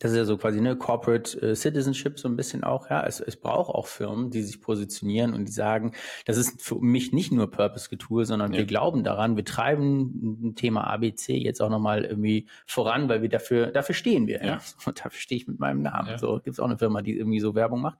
das 0.00 0.12
ist 0.12 0.16
ja 0.16 0.24
so 0.24 0.38
quasi 0.38 0.58
eine 0.58 0.76
Corporate 0.76 1.38
äh, 1.42 1.54
Citizenship 1.54 2.18
so 2.18 2.26
ein 2.26 2.34
bisschen 2.34 2.64
auch, 2.64 2.88
ja. 2.88 3.04
Es, 3.06 3.20
es 3.20 3.36
braucht 3.36 3.74
auch 3.74 3.86
Firmen, 3.86 4.30
die 4.30 4.42
sich 4.42 4.60
positionieren 4.62 5.34
und 5.34 5.44
die 5.44 5.52
sagen, 5.52 5.92
das 6.24 6.38
ist 6.38 6.62
für 6.62 6.76
mich 6.76 7.12
nicht 7.12 7.32
nur 7.32 7.50
Purpose-Getue, 7.50 8.24
sondern 8.24 8.54
ja. 8.54 8.60
wir 8.60 8.66
glauben 8.66 9.04
daran, 9.04 9.36
wir 9.36 9.44
treiben 9.44 10.48
ein 10.48 10.54
Thema 10.54 10.84
ABC 10.84 11.36
jetzt 11.36 11.60
auch 11.60 11.68
nochmal 11.68 12.06
irgendwie 12.06 12.48
voran, 12.66 13.10
weil 13.10 13.20
wir 13.20 13.28
dafür, 13.28 13.66
dafür 13.66 13.94
stehen 13.94 14.26
wir, 14.26 14.38
ja. 14.38 14.46
ja? 14.46 14.58
Und 14.86 15.04
dafür 15.04 15.20
stehe 15.20 15.38
ich 15.38 15.46
mit 15.46 15.60
meinem 15.60 15.82
Namen. 15.82 16.08
Ja. 16.08 16.18
So 16.18 16.40
gibt's 16.42 16.58
auch 16.60 16.64
eine 16.64 16.78
Firma, 16.78 17.02
die 17.02 17.18
irgendwie 17.18 17.40
so 17.40 17.54
Werbung 17.54 17.82
macht. 17.82 17.98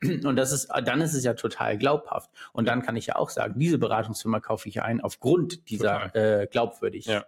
Und 0.02 0.36
das 0.36 0.52
ist, 0.52 0.68
dann 0.84 1.00
ist 1.00 1.14
es 1.14 1.24
ja 1.24 1.34
total 1.34 1.76
glaubhaft. 1.78 2.30
Und 2.52 2.68
dann 2.68 2.82
kann 2.82 2.94
ich 2.94 3.06
ja 3.06 3.16
auch 3.16 3.28
sagen, 3.28 3.58
diese 3.58 3.78
Beratungsfirma 3.78 4.38
kaufe 4.38 4.68
ich 4.68 4.82
ein 4.82 5.00
aufgrund 5.00 5.68
dieser 5.68 6.14
äh, 6.14 6.46
Glaubwürdigkeit. 6.46 7.26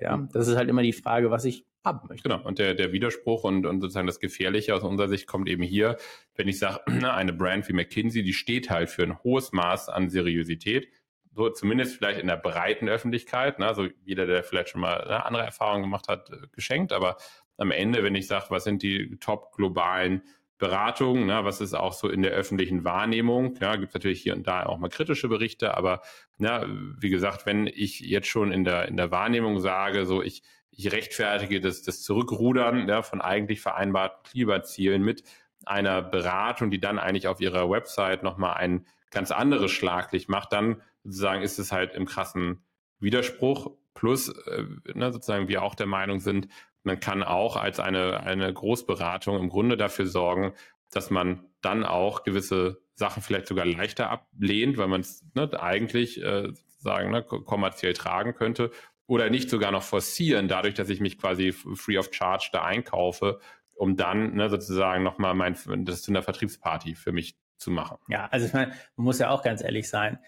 Ja. 0.00 0.28
Das 0.32 0.48
ist 0.48 0.56
halt 0.56 0.70
immer 0.70 0.82
die 0.82 0.94
Frage, 0.94 1.30
was 1.30 1.44
ich 1.44 1.66
haben 1.84 2.06
möchte. 2.08 2.28
Genau, 2.28 2.42
und 2.44 2.58
der, 2.58 2.74
der 2.74 2.92
Widerspruch 2.92 3.44
und, 3.44 3.66
und 3.66 3.80
sozusagen 3.80 4.06
das 4.06 4.20
Gefährliche 4.20 4.74
aus 4.74 4.82
unserer 4.82 5.08
Sicht 5.08 5.26
kommt 5.26 5.48
eben 5.48 5.62
hier, 5.62 5.96
wenn 6.34 6.48
ich 6.48 6.58
sage, 6.58 6.80
eine 6.86 7.32
Brand 7.32 7.68
wie 7.68 7.72
McKinsey, 7.72 8.22
die 8.22 8.32
steht 8.32 8.70
halt 8.70 8.90
für 8.90 9.02
ein 9.02 9.22
hohes 9.22 9.52
Maß 9.52 9.88
an 9.88 10.10
Seriosität, 10.10 10.88
so 11.32 11.48
zumindest 11.50 11.96
vielleicht 11.96 12.20
in 12.20 12.26
der 12.26 12.36
breiten 12.36 12.88
Öffentlichkeit, 12.88 13.58
ne, 13.58 13.66
also 13.66 13.86
jeder, 14.04 14.26
der 14.26 14.42
vielleicht 14.42 14.70
schon 14.70 14.80
mal 14.80 15.06
ne, 15.06 15.24
andere 15.24 15.42
Erfahrungen 15.44 15.82
gemacht 15.82 16.08
hat, 16.08 16.30
äh, 16.30 16.46
geschenkt, 16.52 16.92
aber 16.92 17.16
am 17.56 17.70
Ende, 17.70 18.02
wenn 18.02 18.14
ich 18.14 18.26
sage, 18.26 18.46
was 18.48 18.64
sind 18.64 18.82
die 18.82 19.16
top 19.18 19.52
globalen 19.52 20.22
Beratungen, 20.58 21.26
ne, 21.26 21.44
was 21.44 21.60
ist 21.60 21.74
auch 21.74 21.94
so 21.94 22.08
in 22.08 22.22
der 22.22 22.32
öffentlichen 22.32 22.84
Wahrnehmung, 22.84 23.54
ja, 23.60 23.76
gibt 23.76 23.88
es 23.88 23.94
natürlich 23.94 24.22
hier 24.22 24.34
und 24.34 24.46
da 24.46 24.66
auch 24.66 24.78
mal 24.78 24.90
kritische 24.90 25.28
Berichte, 25.28 25.74
aber 25.74 26.02
na, 26.36 26.66
wie 26.98 27.10
gesagt, 27.10 27.46
wenn 27.46 27.66
ich 27.66 28.00
jetzt 28.00 28.28
schon 28.28 28.52
in 28.52 28.64
der, 28.64 28.88
in 28.88 28.96
der 28.96 29.10
Wahrnehmung 29.10 29.60
sage, 29.60 30.04
so 30.04 30.22
ich 30.22 30.42
ich 30.70 30.92
rechtfertige 30.92 31.60
das, 31.60 31.82
das 31.82 32.02
Zurückrudern 32.02 32.88
ja, 32.88 33.02
von 33.02 33.20
eigentlich 33.20 33.60
vereinbarten 33.60 34.30
Klimazielen 34.30 35.02
mit 35.02 35.24
einer 35.66 36.02
Beratung, 36.02 36.70
die 36.70 36.80
dann 36.80 36.98
eigentlich 36.98 37.28
auf 37.28 37.40
ihrer 37.40 37.68
Website 37.68 38.22
nochmal 38.22 38.54
ein 38.54 38.86
ganz 39.10 39.30
anderes 39.30 39.70
Schlaglicht 39.70 40.28
macht, 40.28 40.52
dann 40.52 40.82
sozusagen 41.04 41.42
ist 41.42 41.58
es 41.58 41.72
halt 41.72 41.94
im 41.94 42.06
krassen 42.06 42.64
Widerspruch. 42.98 43.72
Plus, 43.94 44.28
äh, 44.28 44.64
ne, 44.94 45.12
sozusagen 45.12 45.48
wir 45.48 45.62
auch 45.62 45.74
der 45.74 45.86
Meinung 45.86 46.20
sind, 46.20 46.48
man 46.82 47.00
kann 47.00 47.22
auch 47.22 47.56
als 47.56 47.80
eine, 47.80 48.20
eine 48.20 48.52
Großberatung 48.52 49.38
im 49.38 49.48
Grunde 49.50 49.76
dafür 49.76 50.06
sorgen, 50.06 50.54
dass 50.90 51.10
man 51.10 51.44
dann 51.60 51.84
auch 51.84 52.22
gewisse 52.22 52.80
Sachen 52.94 53.22
vielleicht 53.22 53.48
sogar 53.48 53.66
leichter 53.66 54.10
ablehnt, 54.10 54.78
weil 54.78 54.88
man 54.88 55.02
es 55.02 55.24
ne, 55.34 55.50
eigentlich 55.60 56.22
äh, 56.22 56.52
sagen 56.78 57.10
ne, 57.10 57.22
kommerziell 57.22 57.92
tragen 57.92 58.34
könnte 58.34 58.70
oder 59.10 59.28
nicht 59.28 59.50
sogar 59.50 59.72
noch 59.72 59.82
forcieren, 59.82 60.46
dadurch, 60.46 60.74
dass 60.74 60.88
ich 60.88 61.00
mich 61.00 61.18
quasi 61.18 61.50
free 61.50 61.98
of 61.98 62.10
charge 62.12 62.50
da 62.52 62.62
einkaufe, 62.62 63.40
um 63.74 63.96
dann 63.96 64.36
ne, 64.36 64.48
sozusagen 64.48 65.02
nochmal 65.02 65.34
mein, 65.34 65.56
das 65.84 66.02
zu 66.02 66.12
einer 66.12 66.22
Vertriebsparty 66.22 66.94
für 66.94 67.10
mich 67.10 67.36
zu 67.56 67.72
machen. 67.72 67.98
Ja, 68.08 68.28
also 68.30 68.46
ich 68.46 68.52
meine, 68.52 68.70
man 68.94 69.04
muss 69.04 69.18
ja 69.18 69.30
auch 69.30 69.42
ganz 69.42 69.64
ehrlich 69.64 69.88
sein. 69.88 70.20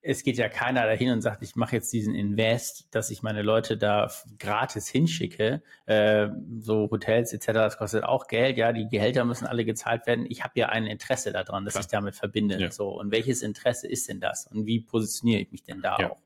Es 0.00 0.24
geht 0.24 0.36
ja 0.36 0.48
keiner 0.48 0.84
dahin 0.84 1.12
und 1.12 1.20
sagt, 1.22 1.44
ich 1.44 1.54
mache 1.54 1.76
jetzt 1.76 1.92
diesen 1.92 2.12
Invest, 2.16 2.88
dass 2.90 3.10
ich 3.10 3.22
meine 3.22 3.42
Leute 3.42 3.78
da 3.78 4.10
gratis 4.40 4.88
hinschicke. 4.88 5.62
Äh, 5.86 6.26
so 6.58 6.88
Hotels 6.90 7.32
etc., 7.32 7.46
das 7.52 7.78
kostet 7.78 8.02
auch 8.02 8.26
Geld. 8.26 8.56
Ja, 8.56 8.72
die 8.72 8.88
Gehälter 8.88 9.24
müssen 9.24 9.46
alle 9.46 9.64
gezahlt 9.64 10.08
werden. 10.08 10.26
Ich 10.28 10.42
habe 10.42 10.58
ja 10.58 10.70
ein 10.70 10.86
Interesse 10.86 11.30
daran, 11.30 11.64
dass 11.64 11.74
Klar. 11.74 11.84
ich 11.84 11.86
damit 11.86 12.16
verbinde. 12.16 12.58
Ja. 12.60 12.72
So 12.72 12.88
und 12.88 13.12
welches 13.12 13.42
Interesse 13.42 13.86
ist 13.86 14.08
denn 14.08 14.18
das 14.18 14.48
und 14.48 14.66
wie 14.66 14.80
positioniere 14.80 15.40
ich 15.40 15.52
mich 15.52 15.62
denn 15.62 15.80
da 15.80 15.98
ja. 16.00 16.10
auch? 16.10 16.18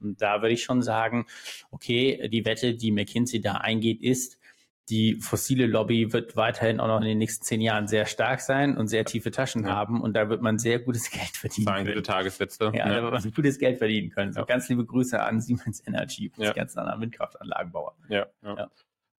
Und 0.00 0.20
da 0.22 0.42
würde 0.42 0.54
ich 0.54 0.62
schon 0.62 0.82
sagen, 0.82 1.26
okay, 1.70 2.28
die 2.28 2.44
Wette, 2.44 2.74
die 2.74 2.92
McKinsey 2.92 3.40
da 3.40 3.54
eingeht, 3.54 4.02
ist, 4.02 4.38
die 4.88 5.16
fossile 5.16 5.66
Lobby 5.66 6.12
wird 6.12 6.36
weiterhin 6.36 6.78
auch 6.78 6.86
noch 6.86 7.00
in 7.00 7.06
den 7.06 7.18
nächsten 7.18 7.44
zehn 7.44 7.60
Jahren 7.60 7.88
sehr 7.88 8.06
stark 8.06 8.40
sein 8.40 8.76
und 8.76 8.86
sehr 8.86 9.04
tiefe 9.04 9.32
Taschen 9.32 9.64
ja. 9.64 9.70
haben 9.70 10.00
und 10.00 10.14
da 10.14 10.28
wird 10.28 10.42
man 10.42 10.58
sehr 10.58 10.78
gutes 10.78 11.10
Geld 11.10 11.36
verdienen 11.36 11.66
Zahlen 11.66 11.86
können. 11.86 12.04
Tagessätze. 12.04 12.70
Ja, 12.72 12.88
ja, 12.88 12.94
da 12.94 13.02
wird 13.02 13.12
man 13.12 13.32
gutes 13.32 13.58
Geld 13.58 13.78
verdienen 13.78 14.10
können. 14.10 14.32
So, 14.32 14.40
ja. 14.40 14.46
ganz 14.46 14.68
liebe 14.68 14.84
Grüße 14.84 15.20
an 15.20 15.40
Siemens 15.40 15.82
Energy, 15.86 16.30
ja. 16.36 16.52
die 16.52 16.58
ganzen 16.58 16.78
anderen 16.78 17.00
Windkraftanlagenbauer. 17.00 17.96
Ja, 18.08 18.26
ja. 18.42 18.70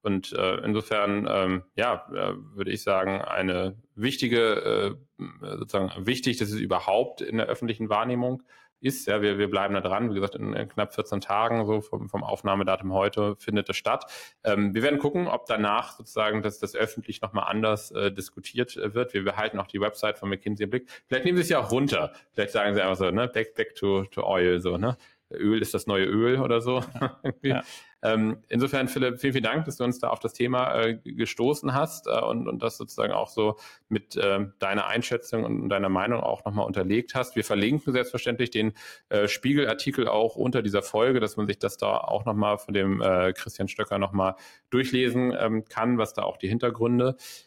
Und 0.03 0.31
äh, 0.31 0.63
insofern, 0.63 1.27
ähm, 1.29 1.63
ja, 1.75 2.07
äh, 2.13 2.33
würde 2.55 2.71
ich 2.71 2.81
sagen, 2.81 3.21
eine 3.21 3.75
wichtige, 3.93 4.97
äh, 5.19 5.25
sozusagen 5.41 6.05
wichtig, 6.05 6.37
dass 6.37 6.49
es 6.49 6.59
überhaupt 6.59 7.19
in 7.19 7.37
der 7.37 7.47
öffentlichen 7.47 7.89
Wahrnehmung 7.89 8.43
ist. 8.79 9.07
Ja, 9.07 9.21
wir, 9.21 9.37
wir 9.37 9.49
bleiben 9.49 9.73
da 9.73 9.81
dran. 9.81 10.09
Wie 10.09 10.15
gesagt, 10.15 10.35
in, 10.35 10.53
in 10.53 10.67
knapp 10.67 10.93
14 10.93 11.21
Tagen, 11.21 11.65
so 11.65 11.81
vom, 11.81 12.09
vom 12.09 12.23
Aufnahmedatum 12.23 12.93
heute, 12.93 13.35
findet 13.37 13.69
das 13.69 13.77
statt. 13.77 14.05
Ähm, 14.43 14.73
wir 14.73 14.83
werden 14.83 14.99
gucken, 14.99 15.27
ob 15.27 15.45
danach 15.45 15.93
sozusagen 15.97 16.41
das, 16.41 16.59
das 16.59 16.75
öffentlich 16.75 17.21
nochmal 17.21 17.45
anders 17.47 17.91
äh, 17.91 18.11
diskutiert 18.11 18.75
äh, 18.77 18.93
wird. 18.93 19.13
Wir 19.13 19.23
behalten 19.23 19.59
auch 19.59 19.67
die 19.67 19.81
Website 19.81 20.17
von 20.17 20.29
McKinsey 20.29 20.65
im 20.65 20.69
Blick. 20.69 20.89
Vielleicht 21.07 21.25
nehmen 21.25 21.37
Sie 21.37 21.43
es 21.43 21.49
ja 21.49 21.59
auch 21.59 21.71
runter. 21.71 22.13
Vielleicht 22.33 22.51
sagen 22.51 22.75
Sie 22.75 22.81
einfach 22.81 22.97
so, 22.97 23.09
ne, 23.11 23.27
back, 23.27 23.55
back 23.55 23.75
to, 23.75 24.03
to 24.05 24.23
oil, 24.23 24.59
so, 24.59 24.77
ne? 24.77 24.97
Öl 25.29 25.61
ist 25.61 25.73
das 25.73 25.87
neue 25.87 26.05
Öl 26.05 26.39
oder 26.39 26.61
so. 26.61 26.83
ja. 27.41 27.61
Ähm, 28.03 28.43
insofern, 28.47 28.88
Philipp, 28.88 29.19
vielen, 29.19 29.33
vielen 29.33 29.43
Dank, 29.43 29.65
dass 29.65 29.77
du 29.77 29.83
uns 29.83 29.99
da 29.99 30.10
auf 30.10 30.19
das 30.19 30.33
Thema 30.33 30.75
äh, 30.75 30.95
gestoßen 31.03 31.73
hast 31.73 32.07
äh, 32.07 32.21
und, 32.21 32.47
und 32.47 32.62
das 32.62 32.77
sozusagen 32.77 33.13
auch 33.13 33.29
so 33.29 33.57
mit 33.89 34.15
äh, 34.15 34.45
deiner 34.60 34.88
Einschätzung 34.88 35.43
und 35.43 35.69
deiner 35.69 35.89
Meinung 35.89 36.21
auch 36.21 36.45
nochmal 36.45 36.65
unterlegt 36.65 37.15
hast. 37.15 37.36
Wir 37.36 37.43
verlinken 37.43 37.93
selbstverständlich 37.93 38.51
den 38.51 38.73
äh, 39.10 39.27
Spiegelartikel 39.27 40.07
auch 40.07 40.36
unter 40.36 40.62
dieser 40.62 40.83
Folge, 40.83 41.19
dass 41.19 41.38
man 41.38 41.47
sich 41.47 41.57
das 41.57 41.77
da 41.77 41.97
auch 41.97 42.25
nochmal 42.25 42.57
von 42.60 42.73
dem 42.73 43.01
äh, 43.01 43.33
Christian 43.33 43.67
Stöcker 43.67 43.97
nochmal 43.97 44.36
durchlesen 44.69 45.36
ähm, 45.38 45.65
kann, 45.65 45.97
was 45.97 46.13
da 46.13 46.23
auch 46.23 46.38
die 46.38 46.49
Hintergründe 46.49 47.15
sind. 47.17 47.46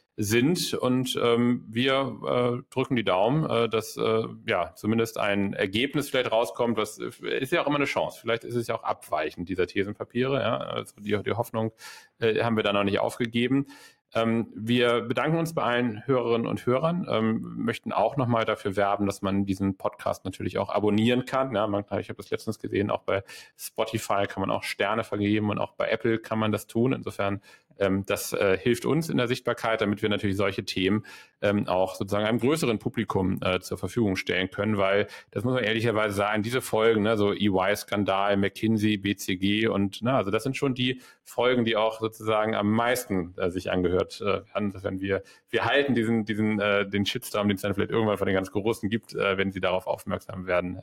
Und 0.75 1.19
ähm, 1.23 1.65
wir 1.69 2.61
äh, 2.61 2.73
drücken 2.73 2.95
die 2.95 3.05
Daumen, 3.05 3.49
äh, 3.49 3.69
dass 3.69 3.97
äh, 3.97 4.25
ja 4.47 4.75
zumindest 4.75 5.19
ein 5.19 5.55
Ergebnis 5.55 6.11
vielleicht 6.11 6.31
rauskommt. 6.31 6.77
Das 6.77 6.99
ist 6.99 7.53
ja 7.53 7.63
auch 7.63 7.67
immer 7.67 7.77
eine 7.77 7.87
Chance. 7.87 8.21
Vielleicht 8.21 8.45
ist 8.45 8.55
es 8.55 8.67
ja 8.67 8.75
auch 8.75 8.85
abweichend 8.85 9.49
dieser 9.49 9.67
Thesenpapiere. 9.67 10.41
Ja? 10.41 10.59
Also 10.59 10.95
die, 11.01 11.23
die 11.23 11.33
Hoffnung 11.33 11.73
äh, 12.21 12.43
haben 12.43 12.57
wir 12.57 12.63
da 12.63 12.73
noch 12.73 12.85
nicht 12.85 12.99
aufgegeben. 12.99 13.67
Ähm, 14.13 14.49
wir 14.55 15.03
bedanken 15.03 15.39
uns 15.39 15.55
bei 15.55 15.63
allen 15.63 16.05
Hörerinnen 16.07 16.47
und 16.47 16.67
Hörern, 16.67 17.07
ähm, 17.09 17.55
möchten 17.57 17.93
auch 17.93 18.17
nochmal 18.17 18.45
dafür 18.45 18.75
werben, 18.75 19.07
dass 19.07 19.23
man 19.23 19.47
diesen 19.47 19.77
Podcast 19.77 20.25
natürlich 20.25 20.59
auch 20.59 20.69
abonnieren 20.69 21.27
kann. 21.27 21.55
Ja, 21.55 21.67
man, 21.69 21.85
ich 22.01 22.09
habe 22.09 22.17
das 22.17 22.31
letztens 22.31 22.59
gesehen, 22.59 22.91
auch 22.91 23.03
bei 23.03 23.23
Spotify 23.57 24.27
kann 24.27 24.41
man 24.41 24.51
auch 24.51 24.65
Sterne 24.65 25.05
vergeben 25.05 25.51
und 25.51 25.59
auch 25.59 25.73
bei 25.75 25.89
Apple 25.89 26.19
kann 26.19 26.41
man 26.41 26.51
das 26.51 26.67
tun. 26.67 26.93
Insofern 26.93 27.41
Ähm, 27.81 28.05
das 28.07 28.33
äh, 28.33 28.57
hilft 28.57 28.85
uns 28.85 29.09
in 29.09 29.17
der 29.17 29.27
Sichtbarkeit, 29.27 29.81
damit 29.81 30.03
wir 30.03 30.09
natürlich 30.09 30.37
solche 30.37 30.65
Themen 30.65 31.05
ähm, 31.43 31.67
auch 31.67 31.95
sozusagen 31.95 32.27
einem 32.27 32.39
größeren 32.39 32.79
Publikum 32.79 33.41
äh, 33.43 33.61
zur 33.61 33.79
Verfügung 33.79 34.17
stellen 34.17 34.51
können, 34.51 34.77
weil 34.77 35.07
das 35.31 35.43
muss 35.45 35.55
man 35.55 35.65
ehrlicherweise 35.65 36.15
sagen, 36.15 36.43
diese 36.43 36.61
Folgen, 36.61 37.03
ne, 37.03 37.17
so 37.17 37.33
EY-Skandal, 37.33 38.37
McKinsey, 38.37 38.99
BCG 38.99 39.69
und 39.69 40.01
na, 40.03 40.13
ne, 40.13 40.19
also 40.19 40.31
das 40.31 40.43
sind 40.43 40.57
schon 40.57 40.75
die 40.75 41.01
Folgen, 41.25 41.65
die 41.65 41.77
auch 41.77 42.01
sozusagen 42.01 42.55
am 42.55 42.71
meisten 42.71 43.35
äh, 43.39 43.51
sich 43.51 43.71
angehört 43.71 44.21
äh, 44.21 44.43
werden. 44.53 44.75
Wenn 44.83 45.01
wir, 45.01 45.23
wir 45.49 45.65
halten 45.65 45.95
diesen, 45.95 46.25
diesen, 46.25 46.61
äh, 46.61 46.89
den 46.89 47.07
Shitstorm, 47.07 47.49
den 47.49 47.57
es 47.57 47.63
dann 47.63 47.75
vielleicht 47.75 47.91
irgendwann 47.91 48.19
von 48.19 48.27
den 48.27 48.35
ganz 48.35 48.51
Großen 48.51 48.91
gibt, 48.91 49.15
äh, 49.15 49.39
wenn 49.39 49.51
sie 49.51 49.61
darauf 49.61 49.87
aufmerksam 49.87 50.47
werden, 50.47 50.77
äh, 50.77 50.81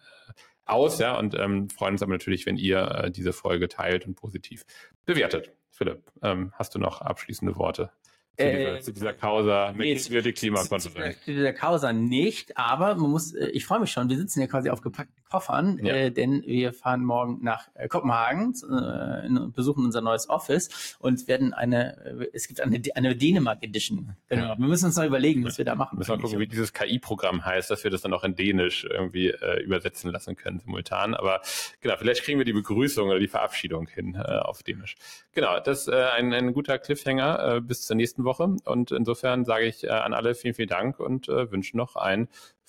aus, 0.69 0.99
ja, 0.99 1.17
und 1.17 1.35
ähm, 1.35 1.69
freuen 1.69 1.93
uns 1.93 2.03
aber 2.03 2.11
natürlich, 2.11 2.45
wenn 2.45 2.57
ihr 2.57 2.79
äh, 2.79 3.11
diese 3.11 3.33
Folge 3.33 3.67
teilt 3.67 4.05
und 4.05 4.15
positiv 4.15 4.65
bewertet. 5.05 5.51
Philipp, 5.69 6.03
ähm, 6.21 6.51
hast 6.53 6.75
du 6.75 6.79
noch 6.79 7.01
abschließende 7.01 7.55
Worte? 7.55 7.91
zu, 8.37 8.45
dieser, 8.45 8.75
äh, 8.75 8.79
zu 8.81 8.93
dieser 8.93 9.13
Causa 9.13 9.73
nee, 9.75 9.95
die 9.95 10.33
Klimakonferenz. 10.33 11.23
Zu 11.23 11.31
dieser 11.33 11.53
Causa 11.53 11.91
nicht, 11.93 12.57
aber 12.57 12.95
man 12.95 13.09
muss, 13.09 13.33
äh, 13.33 13.47
ich 13.47 13.65
freue 13.65 13.79
mich 13.79 13.91
schon, 13.91 14.09
wir 14.09 14.17
sitzen 14.17 14.41
ja 14.41 14.47
quasi 14.47 14.69
auf 14.69 14.81
gepackten 14.81 15.16
Koffern, 15.29 15.79
ja. 15.83 15.93
äh, 15.93 16.11
denn 16.11 16.43
wir 16.45 16.73
fahren 16.73 17.03
morgen 17.03 17.39
nach 17.41 17.67
äh, 17.75 17.87
Kopenhagen 17.87 18.53
äh, 18.69 19.25
in, 19.25 19.51
besuchen 19.51 19.85
unser 19.85 20.01
neues 20.01 20.29
Office 20.29 20.97
und 20.99 21.27
werden 21.27 21.53
eine, 21.53 21.97
äh, 22.05 22.27
es 22.33 22.47
gibt 22.47 22.61
eine, 22.61 22.81
eine 22.95 23.15
Dänemark 23.15 23.63
Edition. 23.63 24.15
Genau. 24.29 24.57
Wir 24.57 24.67
müssen 24.67 24.85
uns 24.85 24.95
noch 24.95 25.05
überlegen, 25.05 25.43
was 25.43 25.57
wir 25.57 25.65
da 25.65 25.75
machen. 25.75 25.97
Müssen 25.97 26.11
wir 26.11 26.19
gucken, 26.19 26.39
wie 26.39 26.47
dieses 26.47 26.73
KI-Programm 26.73 27.45
heißt, 27.45 27.69
dass 27.69 27.83
wir 27.83 27.91
das 27.91 28.01
dann 28.01 28.13
auch 28.13 28.23
in 28.23 28.35
Dänisch 28.35 28.85
irgendwie 28.85 29.29
äh, 29.29 29.61
übersetzen 29.61 30.11
lassen 30.11 30.35
können 30.35 30.59
simultan. 30.59 31.13
Aber 31.13 31.41
genau, 31.81 31.95
vielleicht 31.97 32.23
kriegen 32.23 32.37
wir 32.37 32.45
die 32.45 32.53
Begrüßung 32.53 33.09
oder 33.09 33.19
die 33.19 33.27
Verabschiedung 33.27 33.87
hin 33.87 34.15
äh, 34.15 34.39
auf 34.39 34.63
Dänisch. 34.63 34.95
Genau, 35.33 35.59
das 35.59 35.81
ist 35.81 35.87
äh, 35.89 36.05
ein, 36.15 36.33
ein 36.33 36.53
guter 36.53 36.79
Cliffhanger 36.79 37.55
äh, 37.55 37.61
bis 37.61 37.85
zur 37.85 37.95
nächsten 37.95 38.23
Woche. 38.23 38.55
Und 38.65 38.91
insofern 38.91 39.45
sage 39.45 39.65
ich 39.65 39.83
äh, 39.83 39.89
an 39.89 40.13
alle 40.13 40.35
vielen, 40.35 40.53
vielen 40.53 40.69
Dank 40.69 40.99
und 40.99 41.27
äh, 41.29 41.51
wünsche 41.51 41.75
noch 41.75 41.95
ein 41.95 42.27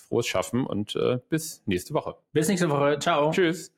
frohes 0.08 0.26
Schaffen 0.26 0.66
und 0.66 0.96
äh, 0.96 1.18
bis 1.28 1.62
nächste 1.66 1.94
Woche. 1.94 2.16
Bis 2.32 2.48
nächste 2.48 2.68
Woche. 2.68 2.98
Ciao. 2.98 3.30
Tschüss. 3.30 3.72